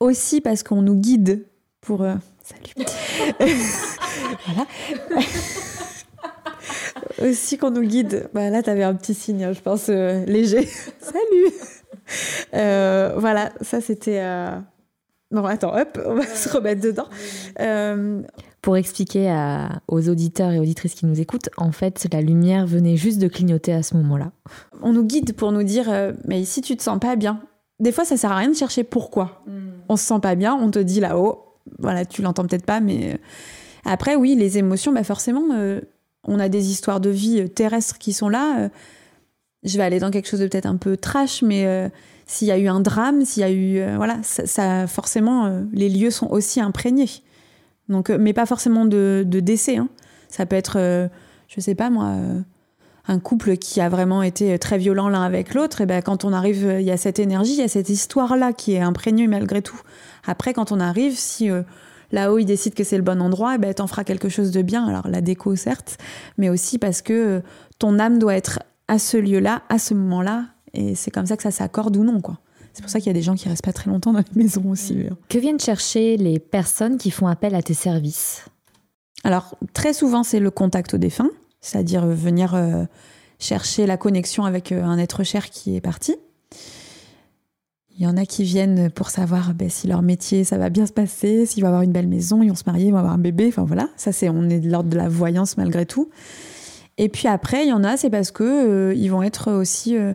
[0.00, 1.46] aussi parce qu'on nous guide
[1.80, 2.04] pour.
[2.42, 2.86] Salut.
[4.46, 4.66] voilà.
[7.22, 8.28] aussi qu'on nous guide.
[8.34, 10.66] Bah, là, t'avais un petit signe, hein, je pense, léger.
[11.00, 11.52] Salut.
[12.52, 14.22] Voilà, ça c'était.
[15.30, 17.08] Bon, attends, hop, on va se remettre dedans.
[18.68, 22.98] Pour expliquer à- aux auditeurs et auditrices qui nous écoutent, en fait, la lumière venait
[22.98, 24.30] juste de clignoter à ce moment-là.
[24.82, 27.40] on nous guide pour nous dire, euh, mais si tu te sens pas bien,
[27.80, 29.42] des fois ça sert à rien de chercher pourquoi.
[29.88, 31.46] On se sent pas bien, on te dit là-haut,
[31.78, 33.16] voilà, tu l'entends peut-être pas, mais euh,
[33.86, 35.80] après oui, les émotions, bah forcément, euh,
[36.24, 38.58] on a des histoires de vie terrestres qui sont là.
[38.60, 38.68] euh,
[39.64, 41.88] je vais aller dans quelque chose de peut-être un peu trash, mais euh,
[42.26, 45.88] s'il y a eu un drame, s'il y a eu, voilà, ça, ça- forcément, les
[45.88, 47.08] lieux sont aussi imprégnés.
[47.88, 49.76] Donc, euh, mais pas forcément de, de décès.
[49.76, 49.88] hein.
[50.28, 51.08] Ça peut être, euh,
[51.48, 52.06] je sais pas moi.
[52.06, 52.40] euh,
[53.10, 56.34] un couple qui a vraiment été très violent l'un avec l'autre, et ben quand on
[56.34, 59.62] arrive, il y a cette énergie, il y a cette histoire-là qui est imprégnée malgré
[59.62, 59.80] tout.
[60.26, 61.62] Après, quand on arrive, si euh,
[62.12, 64.60] là-haut il décide que c'est le bon endroit, et ben t'en feras quelque chose de
[64.60, 64.86] bien.
[64.86, 65.96] Alors la déco certes,
[66.36, 67.40] mais aussi parce que euh,
[67.78, 71.42] ton âme doit être à ce lieu-là, à ce moment-là, et c'est comme ça que
[71.42, 72.36] ça s'accorde ou non, quoi.
[72.78, 74.40] C'est pour ça qu'il y a des gens qui restent pas très longtemps dans les
[74.40, 75.00] maisons aussi.
[75.10, 75.16] hein.
[75.28, 78.44] Que viennent chercher les personnes qui font appel à tes services?
[79.24, 81.28] Alors, très souvent, c'est le contact au défunt,
[81.60, 82.84] c'est-à-dire venir euh,
[83.40, 86.14] chercher la connexion avec euh, un être cher qui est parti.
[87.96, 90.86] Il y en a qui viennent pour savoir ben, si leur métier, ça va bien
[90.86, 93.14] se passer, s'ils vont avoir une belle maison, ils vont se marier, ils vont avoir
[93.14, 93.48] un bébé.
[93.48, 96.10] Enfin voilà, ça c'est on est de l'ordre de la voyance malgré tout.
[96.96, 99.96] Et puis après, il y en a, c'est parce que euh, ils vont être aussi
[99.96, 100.14] euh,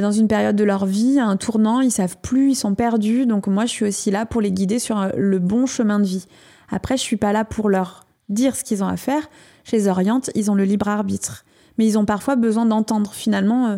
[0.00, 3.26] dans une période de leur vie, un tournant, ils savent plus, ils sont perdus.
[3.26, 6.04] Donc moi, je suis aussi là pour les guider sur euh, le bon chemin de
[6.04, 6.26] vie.
[6.70, 9.28] Après, je suis pas là pour leur dire ce qu'ils ont à faire.
[9.64, 11.44] Je les oriente, ils ont le libre arbitre.
[11.78, 13.12] Mais ils ont parfois besoin d'entendre.
[13.12, 13.76] Finalement, euh,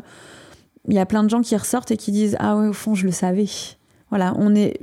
[0.88, 2.94] il y a plein de gens qui ressortent et qui disent Ah ouais, au fond,
[2.94, 3.46] je le savais.
[4.10, 4.80] Voilà, on est.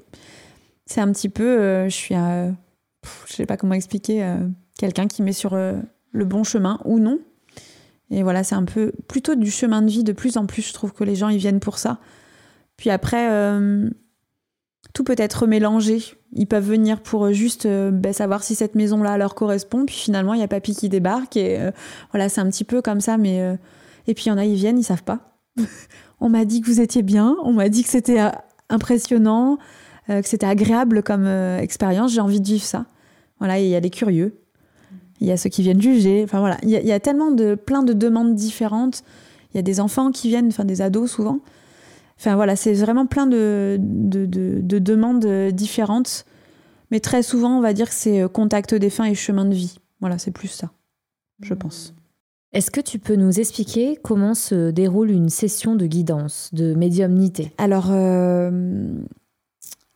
[0.85, 1.43] C'est un petit peu.
[1.43, 2.15] euh, je suis.
[2.15, 4.35] je sais pas comment expliquer.
[4.77, 7.19] Quelqu'un qui met sur le bon chemin ou non.
[8.11, 10.61] Et voilà, c'est un peu plutôt du chemin de vie de plus en plus.
[10.61, 11.99] Je trouve que les gens, ils viennent pour ça.
[12.77, 13.89] Puis après, euh,
[14.95, 16.01] tout peut être mélangé.
[16.33, 19.85] Ils peuvent venir pour juste euh, ben, savoir si cette maison-là leur correspond.
[19.85, 21.35] Puis finalement, il y a papy qui débarque.
[21.37, 21.71] Et euh,
[22.11, 23.17] voilà, c'est un petit peu comme ça.
[23.17, 23.55] Mais euh,
[24.07, 25.37] Et puis il y en a, ils viennent, ils savent pas.
[26.21, 27.35] on m'a dit que vous étiez bien.
[27.43, 28.29] On m'a dit que c'était euh,
[28.69, 29.57] impressionnant.
[30.07, 32.85] que c'était agréable comme expérience, j'ai envie de vivre ça.
[33.39, 34.39] Voilà, il y a les curieux,
[35.25, 36.23] il y a ceux qui viennent juger.
[36.23, 39.03] Enfin voilà, il y, a, tellement de plein de demandes différentes.
[39.53, 41.39] Il y a des enfants qui viennent, enfin des ados souvent.
[42.19, 46.25] Enfin voilà, c'est vraiment plein de, de, de, demandes différentes.
[46.91, 49.79] Mais très souvent, on va dire que c'est euh, contact défunt et chemin de vie.
[49.99, 50.69] Voilà, c'est plus ça,
[51.41, 51.57] je mmh.
[51.57, 51.93] pense.
[52.53, 57.51] Est-ce que tu peux nous expliquer comment se déroule une session de guidance, de médiumnité?
[57.57, 58.51] Alors, euh,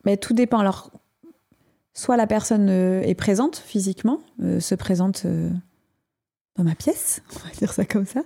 [0.04, 0.58] mais tout dépend.
[0.58, 0.90] Alors,
[1.94, 4.20] soit la personne euh, est présente physiquement,
[4.58, 5.26] se présente
[6.56, 8.22] dans ma pièce, on va dire ça comme ça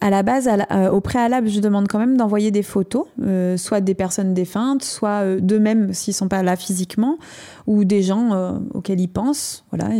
[0.00, 3.80] à la base, euh, au préalable, je demande quand même d'envoyer des photos, euh, soit
[3.80, 7.18] des personnes défuntes, soit euh, d'eux-mêmes s'ils sont pas là physiquement,
[7.66, 9.64] ou des gens auxquels ils pensent.
[9.70, 9.94] Voilà,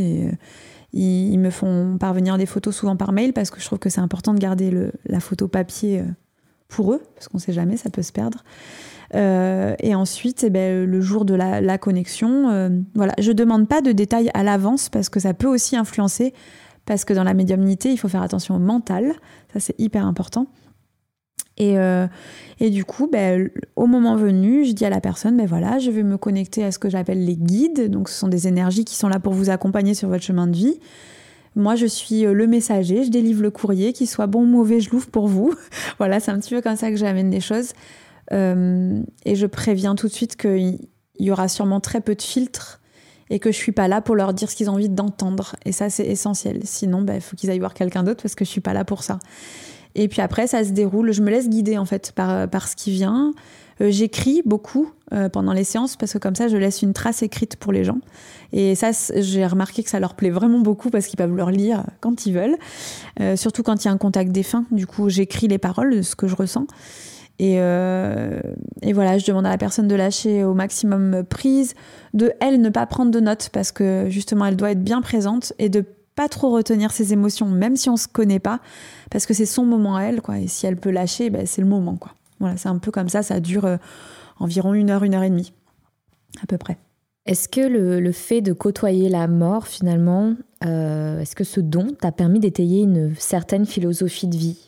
[0.93, 4.01] ils, me font parvenir des photos souvent par mail parce que je trouve que c'est
[4.01, 6.03] important de garder la photo papier
[6.69, 8.45] pour eux, parce qu'on ne sait jamais, ça peut se perdre.
[9.15, 14.31] Et ensuite, eh ben, le jour de la, connexion, voilà, je demande pas de détails
[14.35, 16.35] à l'avance parce que ça peut aussi influencer
[16.87, 19.15] parce que dans la médiumnité, il faut faire attention au mental,
[19.53, 20.47] ça c'est hyper important.
[21.59, 22.07] Et, euh,
[22.61, 26.03] du coup, ben, au moment venu, je dis à la personne, ben voilà, je vais
[26.03, 27.91] me connecter à ce que j'appelle les guides.
[27.91, 30.57] Donc, ce sont des énergies qui sont là pour vous accompagner sur votre chemin de
[30.57, 30.79] vie.
[31.55, 34.81] Moi, je suis euh, le messager, je délivre le courrier, qu'il soit bon ou mauvais,
[34.81, 35.55] je l'ouvre pour vous.
[35.99, 37.73] voilà, c'est un petit peu comme ça que j'amène des choses.
[38.33, 40.79] Euh, et je préviens tout de suite qu'il
[41.19, 42.81] y aura sûrement très peu de filtres
[43.31, 45.57] et que je suis pas là pour leur dire ce qu'ils ont envie d'entendre.
[45.65, 46.61] Et ça, c'est essentiel.
[46.65, 48.85] Sinon, il bah, faut qu'ils aillent voir quelqu'un d'autre parce que je suis pas là
[48.85, 49.19] pour ça.
[49.95, 51.13] Et puis après, ça se déroule.
[51.13, 53.33] Je me laisse guider en fait par, par ce qui vient.
[53.81, 57.23] Euh, j'écris beaucoup euh, pendant les séances parce que comme ça, je laisse une trace
[57.23, 57.99] écrite pour les gens.
[58.53, 61.85] Et ça, j'ai remarqué que ça leur plaît vraiment beaucoup parce qu'ils peuvent le relire
[62.01, 62.57] quand ils veulent.
[63.21, 64.65] Euh, surtout quand il y a un contact défunt.
[64.71, 66.67] Du coup, j'écris les paroles ce que je ressens.
[67.39, 68.41] Et, euh,
[68.83, 71.75] et, voilà, je demande à la personne de lâcher au maximum prise,
[72.15, 75.53] de elle ne pas prendre de notes parce que justement elle doit être bien présente
[75.59, 75.85] et de
[76.17, 78.61] pas trop retenir ses émotions, même si on se connaît pas,
[79.11, 80.39] parce que c'est son moment à elle, quoi.
[80.39, 82.13] Et si elle peut lâcher, ben, c'est le moment, quoi.
[82.41, 83.77] Voilà, c'est un peu comme ça, ça dure euh,
[84.41, 85.53] environ une heure, une heure et demie,
[86.43, 86.79] à peu près.
[87.27, 91.89] Est-ce que le, le, fait de côtoyer la mort, finalement, euh, est-ce que ce don
[92.01, 94.59] t'a permis d'étayer une certaine philosophie de vie?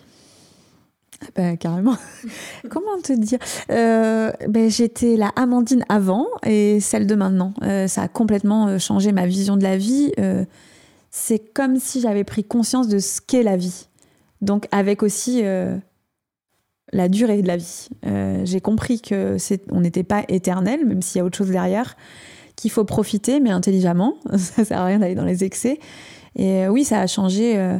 [1.36, 1.96] bah, carrément.
[2.70, 3.38] Comment te dire?
[3.70, 7.54] Euh, ben, J'étais la Amandine avant et celle de maintenant.
[7.62, 10.12] Euh, ça a complètement euh, changé ma vision de la vie.
[11.10, 13.88] c'est comme si j'avais pris conscience de ce qu'est la vie.
[14.40, 15.42] Donc avec aussi
[16.92, 17.88] la durée de la vie.
[18.44, 19.36] J'ai compris que
[19.70, 21.96] on n'était pas éternel, même s'il y a autre chose derrière,
[22.56, 24.14] qu'il faut profiter, mais intelligemment.
[24.36, 25.78] ça sert à rien d'aller dans les excès.
[26.36, 27.78] Et oui, ça a changé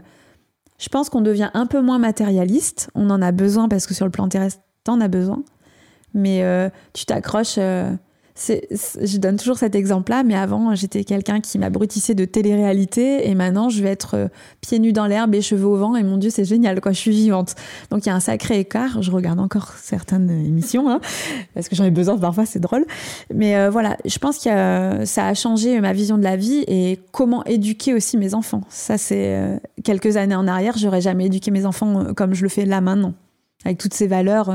[0.78, 2.90] je pense qu'on devient un peu moins matérialiste.
[2.94, 5.42] On en a besoin parce que sur le plan terrestre, t'en as besoin.
[6.14, 7.92] Mais euh, tu t'accroches euh,
[8.38, 13.68] je donne toujours cet exemple-là, mais avant, j'étais quelqu'un qui m'abrutissait de télé-réalité et maintenant,
[13.68, 14.28] je vais être euh,
[14.60, 16.98] pieds nus dans l'herbe et cheveux au vent et mon Dieu, c'est génial, quoi, je
[16.98, 17.56] suis vivante.
[17.90, 19.02] Donc, il y a un sacré écart.
[19.02, 21.00] Je regarde encore certaines émissions, hein,
[21.54, 22.86] parce que j'en ai besoin parfois, c'est drôle.
[23.34, 27.00] Mais euh, voilà, je pense que ça a changé ma vision de la vie et
[27.10, 28.62] comment éduquer aussi mes enfants.
[28.68, 32.48] Ça, c'est euh, quelques années en arrière, j'aurais jamais éduqué mes enfants comme je le
[32.48, 33.14] fais là maintenant,
[33.64, 34.52] avec toutes ces valeurs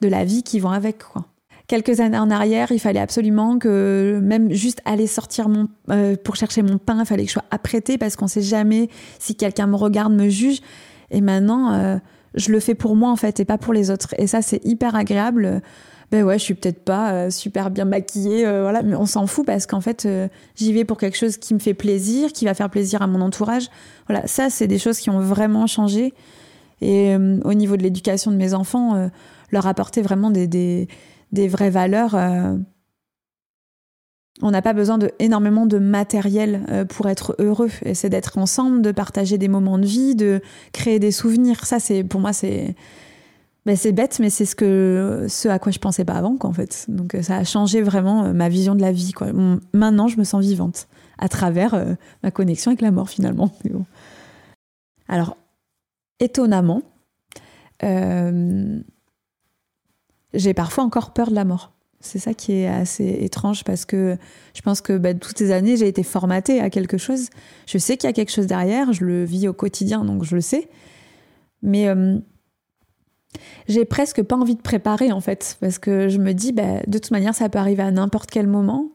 [0.00, 1.26] de la vie qui vont avec, quoi
[1.66, 6.36] quelques années en arrière, il fallait absolument que même juste aller sortir mon, euh, pour
[6.36, 9.66] chercher mon pain, il fallait que je sois apprêtée parce qu'on sait jamais si quelqu'un
[9.66, 10.60] me regarde, me juge.
[11.10, 11.98] Et maintenant, euh,
[12.34, 14.14] je le fais pour moi en fait et pas pour les autres.
[14.18, 15.60] Et ça, c'est hyper agréable.
[16.12, 19.44] Ben ouais, je suis peut-être pas euh, super bien maquillée, voilà, mais on s'en fout
[19.44, 20.06] parce qu'en fait,
[20.54, 23.20] j'y vais pour quelque chose qui me fait plaisir, qui va faire plaisir à mon
[23.20, 23.68] entourage.
[24.06, 26.14] Voilà, ça, c'est des choses qui ont vraiment changé.
[26.80, 29.10] Et au niveau de l'éducation de mes enfants,
[29.50, 30.86] leur apporter vraiment des, des
[31.32, 32.14] des vraies valeurs.
[32.14, 32.56] Euh,
[34.42, 37.70] on n'a pas besoin de énormément de matériel euh, pour être heureux.
[37.94, 41.64] C'est d'être ensemble, de partager des moments de vie, de créer des souvenirs.
[41.64, 42.74] Ça, c'est pour moi, c'est
[43.64, 46.52] ben, c'est bête, mais c'est ce que ce à quoi je pensais pas avant, quoi,
[46.52, 46.84] fait.
[46.88, 49.12] Donc euh, ça a changé vraiment ma vision de la vie.
[49.12, 49.28] Quoi.
[49.72, 50.86] Maintenant, je me sens vivante
[51.18, 53.50] à travers ma connexion avec la mort, finalement.
[55.08, 55.38] Alors,
[56.20, 56.82] étonnamment,
[60.36, 61.72] j'ai parfois encore peur de la mort.
[62.00, 64.16] C'est ça qui est assez étrange parce que
[64.54, 67.30] je pense que bah, toutes ces années, j'ai été formatée à quelque chose.
[67.66, 70.34] Je sais qu'il y a quelque chose derrière, je le vis au quotidien, donc je
[70.34, 70.68] le sais.
[71.62, 72.18] Mais euh,
[73.66, 76.98] j'ai presque pas envie de préparer en fait, parce que je me dis, bah, de
[76.98, 78.92] toute manière, ça peut arriver à n'importe quel moment.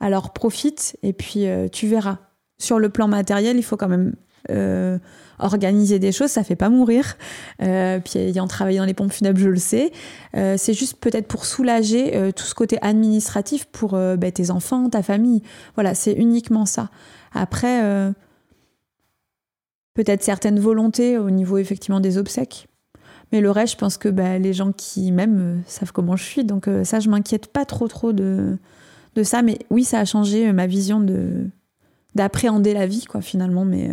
[0.00, 2.18] Alors profite et puis euh, tu verras.
[2.58, 4.14] Sur le plan matériel, il faut quand même
[4.50, 4.98] Euh,
[5.38, 7.16] organiser des choses, ça fait pas mourir.
[7.62, 9.92] Euh, puis ayant travaillé dans les pompes funèbres, je le sais.
[10.36, 14.88] Euh, c'est juste peut-être pour soulager euh, tout ce côté administratif pour bah, tes enfants,
[14.88, 15.42] ta famille.
[15.74, 16.90] Voilà, c'est uniquement ça.
[17.34, 17.82] Après,
[19.94, 22.68] peut-être certaines volontés au niveau effectivement des obsèques.
[23.32, 26.44] Mais le reste, je pense que bah, les gens qui m'aiment savent comment je suis.
[26.44, 28.56] Donc ça, je m'inquiète pas trop trop de,
[29.16, 29.42] de ça.
[29.42, 31.46] Mais oui, ça a changé ma vision de
[32.14, 33.66] d'appréhender la vie, quoi, finalement.
[33.66, 33.90] Mais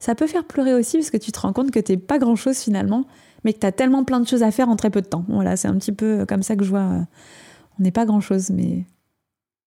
[0.00, 2.34] ça peut faire pleurer aussi parce que tu te rends compte que t'es pas grand
[2.34, 3.04] chose finalement,
[3.44, 5.24] mais que t'as tellement plein de choses à faire en très peu de temps.
[5.28, 6.80] Voilà, c'est un petit peu comme ça que je vois.
[6.80, 7.00] euh,
[7.78, 8.86] on n'est pas grand chose, mais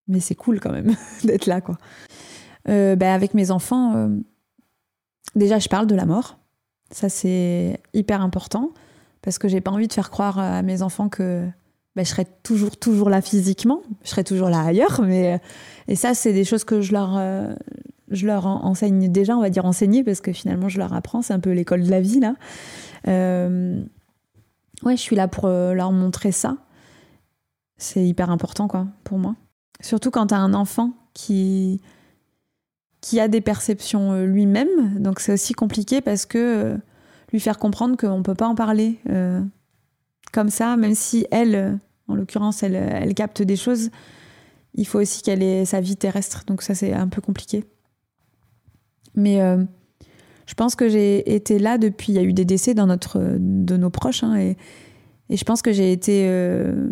[0.08, 1.78] mais c'est cool quand même d'être là, quoi.
[2.68, 4.10] Euh, bah, avec mes enfants, euh,
[5.36, 6.38] déjà je parle de la mort.
[6.92, 8.72] Ça c'est hyper important
[9.22, 11.48] parce que j'ai pas envie de faire croire à mes enfants que
[11.96, 15.40] bah, je serai toujours toujours là physiquement, je serai toujours là ailleurs, mais
[15.88, 17.54] et ça c'est des choses que je leur euh,
[18.14, 21.22] je leur en- enseigne déjà, on va dire enseigner parce que finalement je leur apprends,
[21.22, 22.36] c'est un peu l'école de la vie là.
[23.08, 23.84] Euh,
[24.84, 26.58] ouais, je suis là pour euh, leur montrer ça.
[27.78, 29.36] C'est hyper important quoi pour moi.
[29.82, 31.82] Surtout quand tu as un enfant qui
[33.02, 36.78] qui a des perceptions euh, lui-même, donc c'est aussi compliqué parce que
[37.34, 39.00] lui faire comprendre qu'on peut pas en parler
[40.32, 43.90] comme ça, même si elle, en l'occurrence, elle, elle capte des choses,
[44.76, 47.66] il faut aussi qu'elle ait sa vie terrestre, donc ça c'est un peu compliqué.
[49.16, 49.64] Mais euh,
[50.46, 53.20] je pense que j'ai été là depuis, il y a eu des décès dans notre,
[53.40, 54.58] de nos proches, hein, et,
[55.30, 56.92] je pense que j'ai été euh,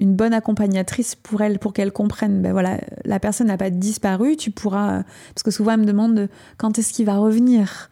[0.00, 2.42] une bonne accompagnatrice pour elle, pour qu'elle comprenne.
[2.42, 5.04] Ben voilà, la personne n'a pas disparu, tu pourras.
[5.32, 7.88] Parce que souvent, elle me demande quand est-ce qu'il va revenir.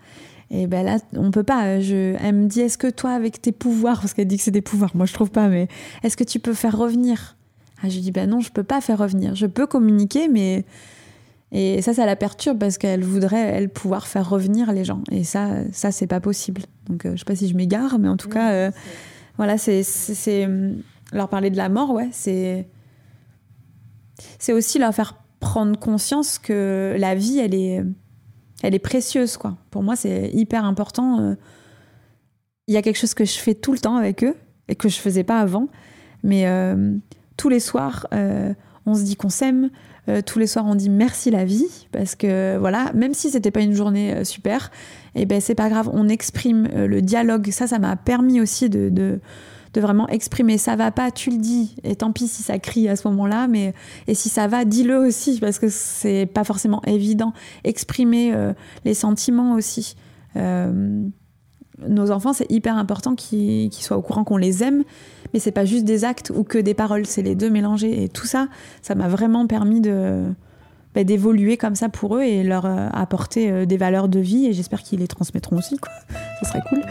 [0.51, 1.67] Et ben là, on peut pas.
[1.67, 4.63] Elle me dit est-ce que toi, avec tes pouvoirs, parce qu'elle dit que c'est des
[4.63, 5.69] pouvoirs, moi je trouve pas, mais
[6.03, 7.37] est-ce que tu peux faire revenir?
[7.83, 9.37] Ah, Je lui dis ben non, je peux pas faire revenir.
[9.37, 10.65] Je peux communiquer, mais.
[11.53, 15.03] Et ça, ça la perturbe parce qu'elle voudrait, elle, pouvoir faire revenir les gens.
[15.11, 16.63] Et ça, ça c'est pas possible.
[16.89, 18.71] Donc, euh, je sais pas si je m'égare, mais en tout cas, euh,
[19.37, 20.45] voilà, c'est.
[20.45, 20.83] hum,
[21.13, 22.69] leur parler de la mort, ouais, c'est.
[24.39, 27.83] C'est aussi leur faire prendre conscience que la vie, elle est,
[28.63, 29.57] elle est précieuse, quoi.
[29.71, 31.21] Pour moi, c'est hyper important.
[31.21, 31.35] euh.
[32.69, 34.37] Il y a quelque chose que je fais tout le temps avec eux
[34.69, 35.69] et que je faisais pas avant.
[36.23, 36.95] Mais euh,
[37.37, 38.55] tous les soirs, euh,
[38.91, 39.71] on se dit qu'on s'aime.
[40.09, 43.51] Euh, tous les soirs, on dit merci la vie parce que voilà, même si c'était
[43.51, 44.71] pas une journée euh, super,
[45.15, 45.91] et ben c'est pas grave.
[45.93, 47.51] On exprime euh, le dialogue.
[47.51, 49.21] Ça, ça m'a permis aussi de, de
[49.73, 52.89] de vraiment exprimer ça va pas, tu le dis, et tant pis si ça crie
[52.89, 53.73] à ce moment-là, mais
[54.09, 57.33] et si ça va, dis-le aussi, parce que c'est pas forcément évident.
[57.63, 58.35] Exprimer
[58.85, 59.95] les sentiments aussi.
[61.89, 64.85] Nos enfants, c'est hyper important qu'ils soient au courant qu'on les aime,
[65.33, 68.03] mais c'est pas juste des actes ou que des paroles, c'est les deux mélangés.
[68.03, 68.49] Et tout ça,
[68.83, 70.25] ça m'a vraiment permis de
[70.95, 74.47] bah, d'évoluer comme ça pour eux et leur euh, apporter euh, des valeurs de vie,
[74.47, 75.93] et j'espère qu'ils les transmettront aussi, quoi.
[76.43, 76.83] Ce serait cool.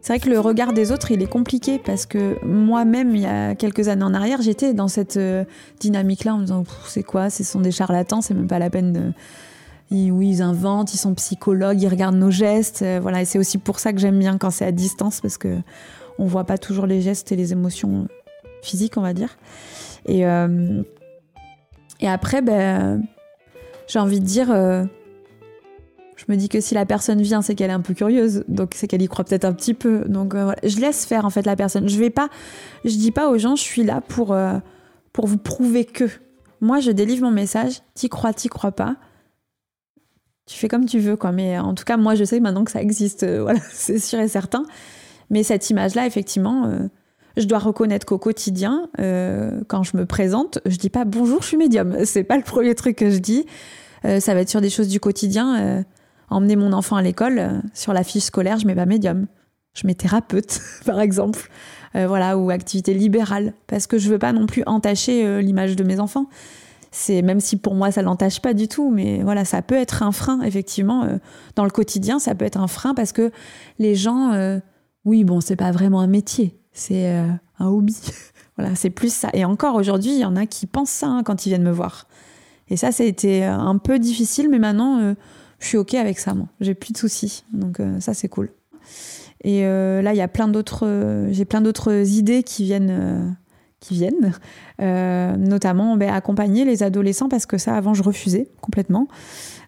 [0.00, 3.26] C'est vrai que le regard des autres, il est compliqué parce que moi-même, il y
[3.26, 5.44] a quelques années en arrière, j'étais dans cette euh,
[5.80, 7.30] dynamique-là en me disant c'est quoi?
[7.30, 9.12] Ce sont des charlatans, c'est même pas la peine de.
[9.94, 12.82] Ils, ils inventent, ils sont psychologues, ils regardent nos gestes.
[12.82, 15.38] euh, voilà, et c'est aussi pour ça que j'aime bien quand c'est à distance parce
[15.38, 15.58] que
[16.18, 18.08] on voit pas toujours les gestes et les émotions
[18.62, 19.36] physiques, on va dire.
[20.06, 20.82] Et, euh,
[22.00, 23.02] et après, ben,
[23.86, 24.50] j'ai envie de dire.
[24.50, 24.84] euh,
[26.16, 28.72] je me dis que si la personne vient, c'est qu'elle est un peu curieuse, donc
[28.76, 30.04] c'est qu'elle y croit peut-être un petit peu.
[30.08, 30.56] Donc voilà.
[30.62, 31.88] je laisse faire en fait la personne.
[31.88, 32.28] Je vais pas,
[32.84, 34.36] je dis pas aux gens, je suis là pour
[35.12, 36.04] pour vous prouver que.
[36.60, 37.82] Moi, je délivre mon message.
[37.94, 38.96] T'y crois, t'y crois pas.
[40.46, 41.32] Tu fais comme tu veux, quoi.
[41.32, 43.22] Mais en tout cas, moi, je sais maintenant que ça existe.
[43.22, 44.64] euh, voilà, c'est sûr et certain.
[45.30, 46.88] Mais cette image-là, effectivement, euh,
[47.36, 51.48] je dois reconnaître qu'au quotidien, euh, quand je me présente, je dis pas bonjour, je
[51.48, 51.96] suis médium.
[52.04, 53.46] C'est pas le premier truc que je dis.
[54.04, 55.60] Euh, ça va être sur des choses du quotidien.
[55.60, 55.82] euh,
[56.30, 59.26] emmener mon enfant à l'école, euh, sur la fiche scolaire, je mets pas médium.
[59.74, 61.48] Je mets thérapeute, par exemple.
[61.96, 63.52] Euh, voilà, ou activité libérale.
[63.66, 66.26] Parce que je veux pas non plus entacher euh, l'image de mes enfants.
[66.96, 70.04] C'est même si pour moi ça l'entache pas du tout, mais voilà, ça peut être
[70.04, 71.02] un frein, effectivement.
[71.02, 71.18] euh,
[71.56, 73.32] dans le quotidien, ça peut être un frein parce que
[73.80, 74.60] les gens, euh,
[75.04, 77.26] oui, bon, c'est pas vraiment un métier, c'est euh,
[77.58, 77.96] un hobby.
[78.56, 79.28] voilà, c'est plus ça.
[79.32, 81.72] Et encore aujourd'hui, il y en a qui pensent ça hein, quand ils viennent me
[81.72, 82.06] voir.
[82.68, 85.14] Et ça, ça a été un peu difficile, mais maintenant,
[85.58, 86.46] je suis OK avec ça, moi.
[86.60, 87.44] J'ai plus de soucis.
[87.52, 88.50] Donc, ça, c'est cool.
[89.42, 93.36] Et là, il y a plein d'autres, j'ai plein d'autres idées qui viennent,
[93.92, 94.32] viennent.
[94.80, 99.08] Euh, notamment, ben, accompagner les adolescents parce que ça, avant, je refusais complètement.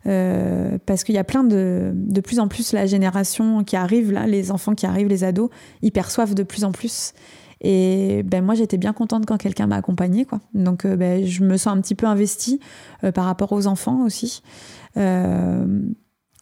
[0.07, 4.13] Euh, parce qu'il y a plein de, de plus en plus la génération qui arrive
[4.13, 5.51] là, les enfants qui arrivent, les ados,
[5.83, 7.13] ils perçoivent de plus en plus.
[7.61, 10.25] Et ben, moi, j'étais bien contente quand quelqu'un m'a accompagnée.
[10.25, 10.41] Quoi.
[10.55, 12.61] Donc, euh, ben, je me sens un petit peu investie
[13.15, 14.43] par rapport aux enfants aussi.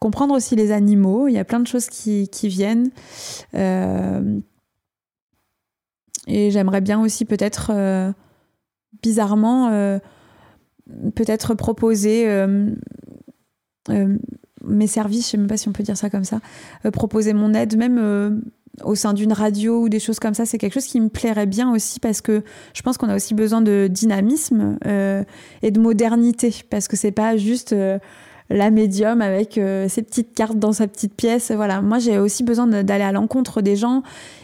[0.00, 1.28] Comprendre aussi les animaux.
[1.28, 2.90] Il y a plein de choses qui, qui viennent.
[6.26, 7.72] Et j'aimerais bien aussi peut-être,
[9.02, 9.98] bizarrement,
[11.14, 12.26] peut-être proposer
[14.64, 16.40] mes services, je sais même pas si on peut dire ça comme ça,
[16.92, 18.42] proposer mon aide, même
[18.82, 21.46] au sein d'une radio ou des choses comme ça, c'est quelque chose qui me plairait
[21.46, 22.42] bien aussi parce que
[22.74, 25.22] je pense qu'on a aussi besoin de dynamisme euh,
[25.62, 26.54] et de modernité.
[26.70, 27.98] Parce que c'est pas juste euh,
[28.50, 31.50] la médium avec euh, ses petites cartes dans sa petite pièce.
[31.50, 34.02] Voilà, moi j'ai aussi besoin d'aller à l'encontre des gens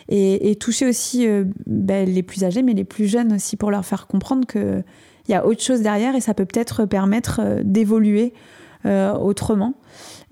[0.08, 1.26] et, toucher aussi
[1.66, 4.82] ben, les plus âgés mais les plus jeunes aussi pour leur faire comprendre que
[5.28, 8.32] il y a autre chose derrière et ça peut peut-être permettre d'évoluer
[8.84, 9.74] autrement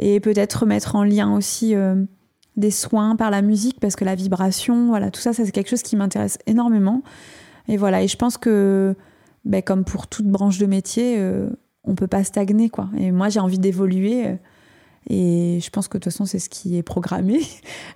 [0.01, 1.77] et peut-être mettre en lien aussi
[2.59, 5.71] des soins par la musique parce que la vibration, voilà, tout ça, ça c'est quelque
[5.71, 7.03] chose qui m'intéresse énormément.
[7.69, 8.95] Et voilà, et je pense que,
[9.45, 11.49] ben, comme pour toute branche de métier, euh,
[11.89, 12.89] on peut pas stagner, quoi.
[12.97, 14.27] Et moi, j'ai envie d'évoluer.
[14.27, 14.35] Euh,
[15.11, 17.41] et je pense que de toute façon, c'est ce qui est programmé.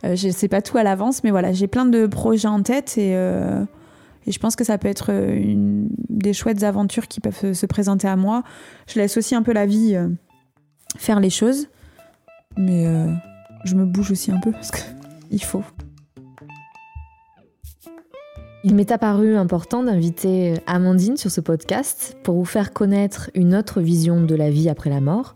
[0.05, 2.61] Euh, je ne sais pas tout à l'avance, mais voilà, j'ai plein de projets en
[2.65, 5.13] tête et, et je pense que ça peut être
[6.09, 8.43] des chouettes aventures qui peuvent se présenter à moi.
[8.89, 9.97] Je laisse aussi un peu la vie
[10.97, 11.69] faire les choses.
[12.57, 12.85] Mais
[13.65, 15.63] je me bouge aussi un peu parce qu'il faut.
[18.65, 23.81] Il m'est apparu important d'inviter Amandine sur ce podcast pour vous faire connaître une autre
[23.81, 25.35] vision de la vie après la mort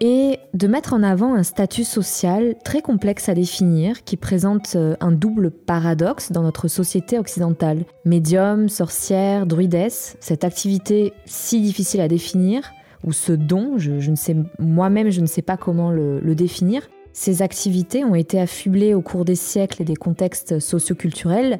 [0.00, 5.12] et de mettre en avant un statut social très complexe à définir qui présente un
[5.12, 7.84] double paradoxe dans notre société occidentale.
[8.04, 12.72] Médium, sorcière, druidesse, cette activité si difficile à définir,
[13.04, 17.42] ou ce don, je, ne sais moi-même je ne sais pas comment le définir, ces
[17.42, 21.58] activités ont été affublées au cours des siècles et des contextes socioculturels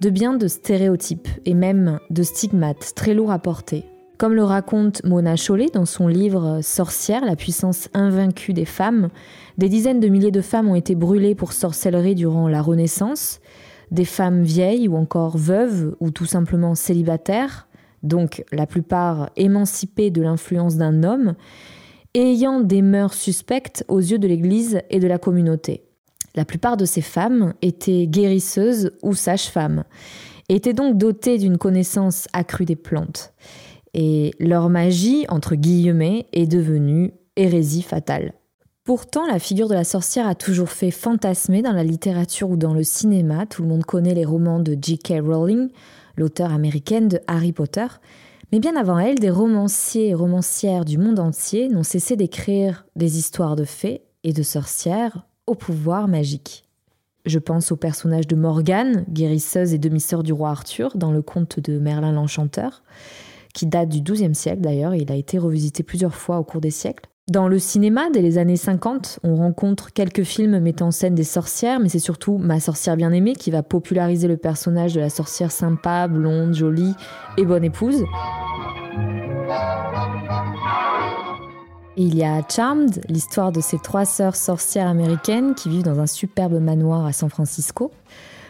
[0.00, 3.84] de bien de stéréotypes et même de stigmates très lourds à porter.
[4.18, 9.08] Comme le raconte Mona Chollet dans son livre Sorcière, la puissance invaincue des femmes,
[9.58, 13.40] des dizaines de milliers de femmes ont été brûlées pour sorcellerie durant la Renaissance,
[13.90, 17.66] des femmes vieilles ou encore veuves ou tout simplement célibataires,
[18.02, 21.34] donc la plupart émancipées de l'influence d'un homme,
[22.14, 25.82] ayant des mœurs suspectes aux yeux de l'Église et de la communauté.
[26.34, 29.84] La plupart de ces femmes étaient guérisseuses ou sages-femmes,
[30.48, 33.32] étaient donc dotées d'une connaissance accrue des plantes.
[33.94, 38.34] Et leur magie, entre guillemets, est devenue hérésie fatale.
[38.82, 42.74] Pourtant, la figure de la sorcière a toujours fait fantasmer dans la littérature ou dans
[42.74, 43.46] le cinéma.
[43.46, 45.20] Tout le monde connaît les romans de J.K.
[45.24, 45.70] Rowling,
[46.16, 47.86] l'auteur américaine de Harry Potter,
[48.52, 53.18] mais bien avant elle, des romanciers et romancières du monde entier n'ont cessé d'écrire des
[53.18, 56.64] histoires de fées et de sorcières au pouvoir magique.
[57.26, 61.58] Je pense au personnage de Morgane, guérisseuse et demi-sœur du roi Arthur, dans le conte
[61.58, 62.82] de Merlin l'Enchanteur,
[63.54, 66.70] qui date du XIIe siècle d'ailleurs, il a été revisité plusieurs fois au cours des
[66.70, 67.08] siècles.
[67.30, 71.24] Dans le cinéma, dès les années 50, on rencontre quelques films mettant en scène des
[71.24, 75.50] sorcières, mais c'est surtout Ma sorcière bien-aimée qui va populariser le personnage de la sorcière
[75.50, 76.92] sympa, blonde, jolie
[77.38, 78.04] et bonne épouse.
[81.96, 86.08] Il y a Charmed, l'histoire de ces trois sœurs sorcières américaines qui vivent dans un
[86.08, 87.92] superbe manoir à San Francisco.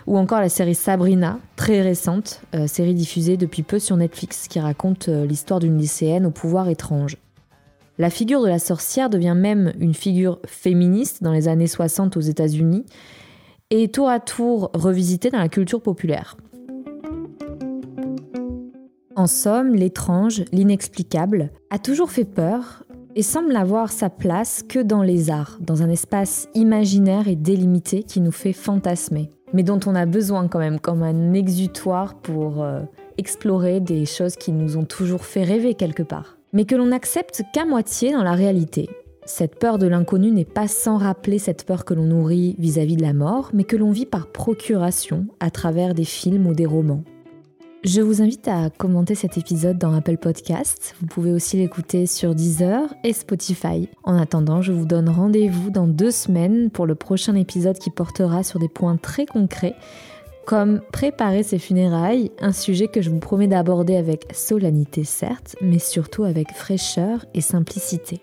[0.07, 4.61] Ou encore la série Sabrina, très récente, euh, série diffusée depuis peu sur Netflix, qui
[4.61, 7.19] raconte euh, l'histoire d'une lycéenne au pouvoir étrange.
[7.99, 12.21] La figure de la sorcière devient même une figure féministe dans les années 60 aux
[12.21, 12.85] États-Unis
[13.71, 16.37] et tour à tour revisitée dans la culture populaire.
[19.17, 22.84] En somme, l'étrange, l'inexplicable, a toujours fait peur
[23.17, 28.03] et semble n'avoir sa place que dans les arts, dans un espace imaginaire et délimité
[28.03, 32.63] qui nous fait fantasmer, mais dont on a besoin quand même comme un exutoire pour
[32.63, 32.81] euh,
[33.19, 37.43] explorer des choses qui nous ont toujours fait rêver quelque part, mais que l'on n'accepte
[37.53, 38.89] qu'à moitié dans la réalité.
[39.27, 42.85] Cette peur de l'inconnu n'est pas sans rappeler cette peur que l'on nourrit vis à
[42.85, 46.53] -vis de la mort, mais que l'on vit par procuration à travers des films ou
[46.53, 47.05] des romans.
[47.85, 50.95] Je vous invite à commenter cet épisode dans Apple Podcast.
[51.01, 53.91] Vous pouvez aussi l'écouter sur Deezer et Spotify.
[54.05, 58.43] En attendant, je vous donne rendez-vous dans deux semaines pour le prochain épisode qui portera
[58.43, 59.75] sur des points très concrets
[60.47, 65.79] comme préparer ses funérailles, un sujet que je vous promets d'aborder avec solennité certes, mais
[65.79, 68.21] surtout avec fraîcheur et simplicité.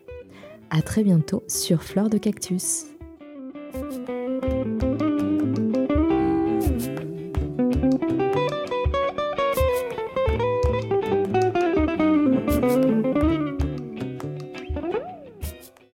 [0.72, 2.86] À très bientôt sur Fleur de Cactus.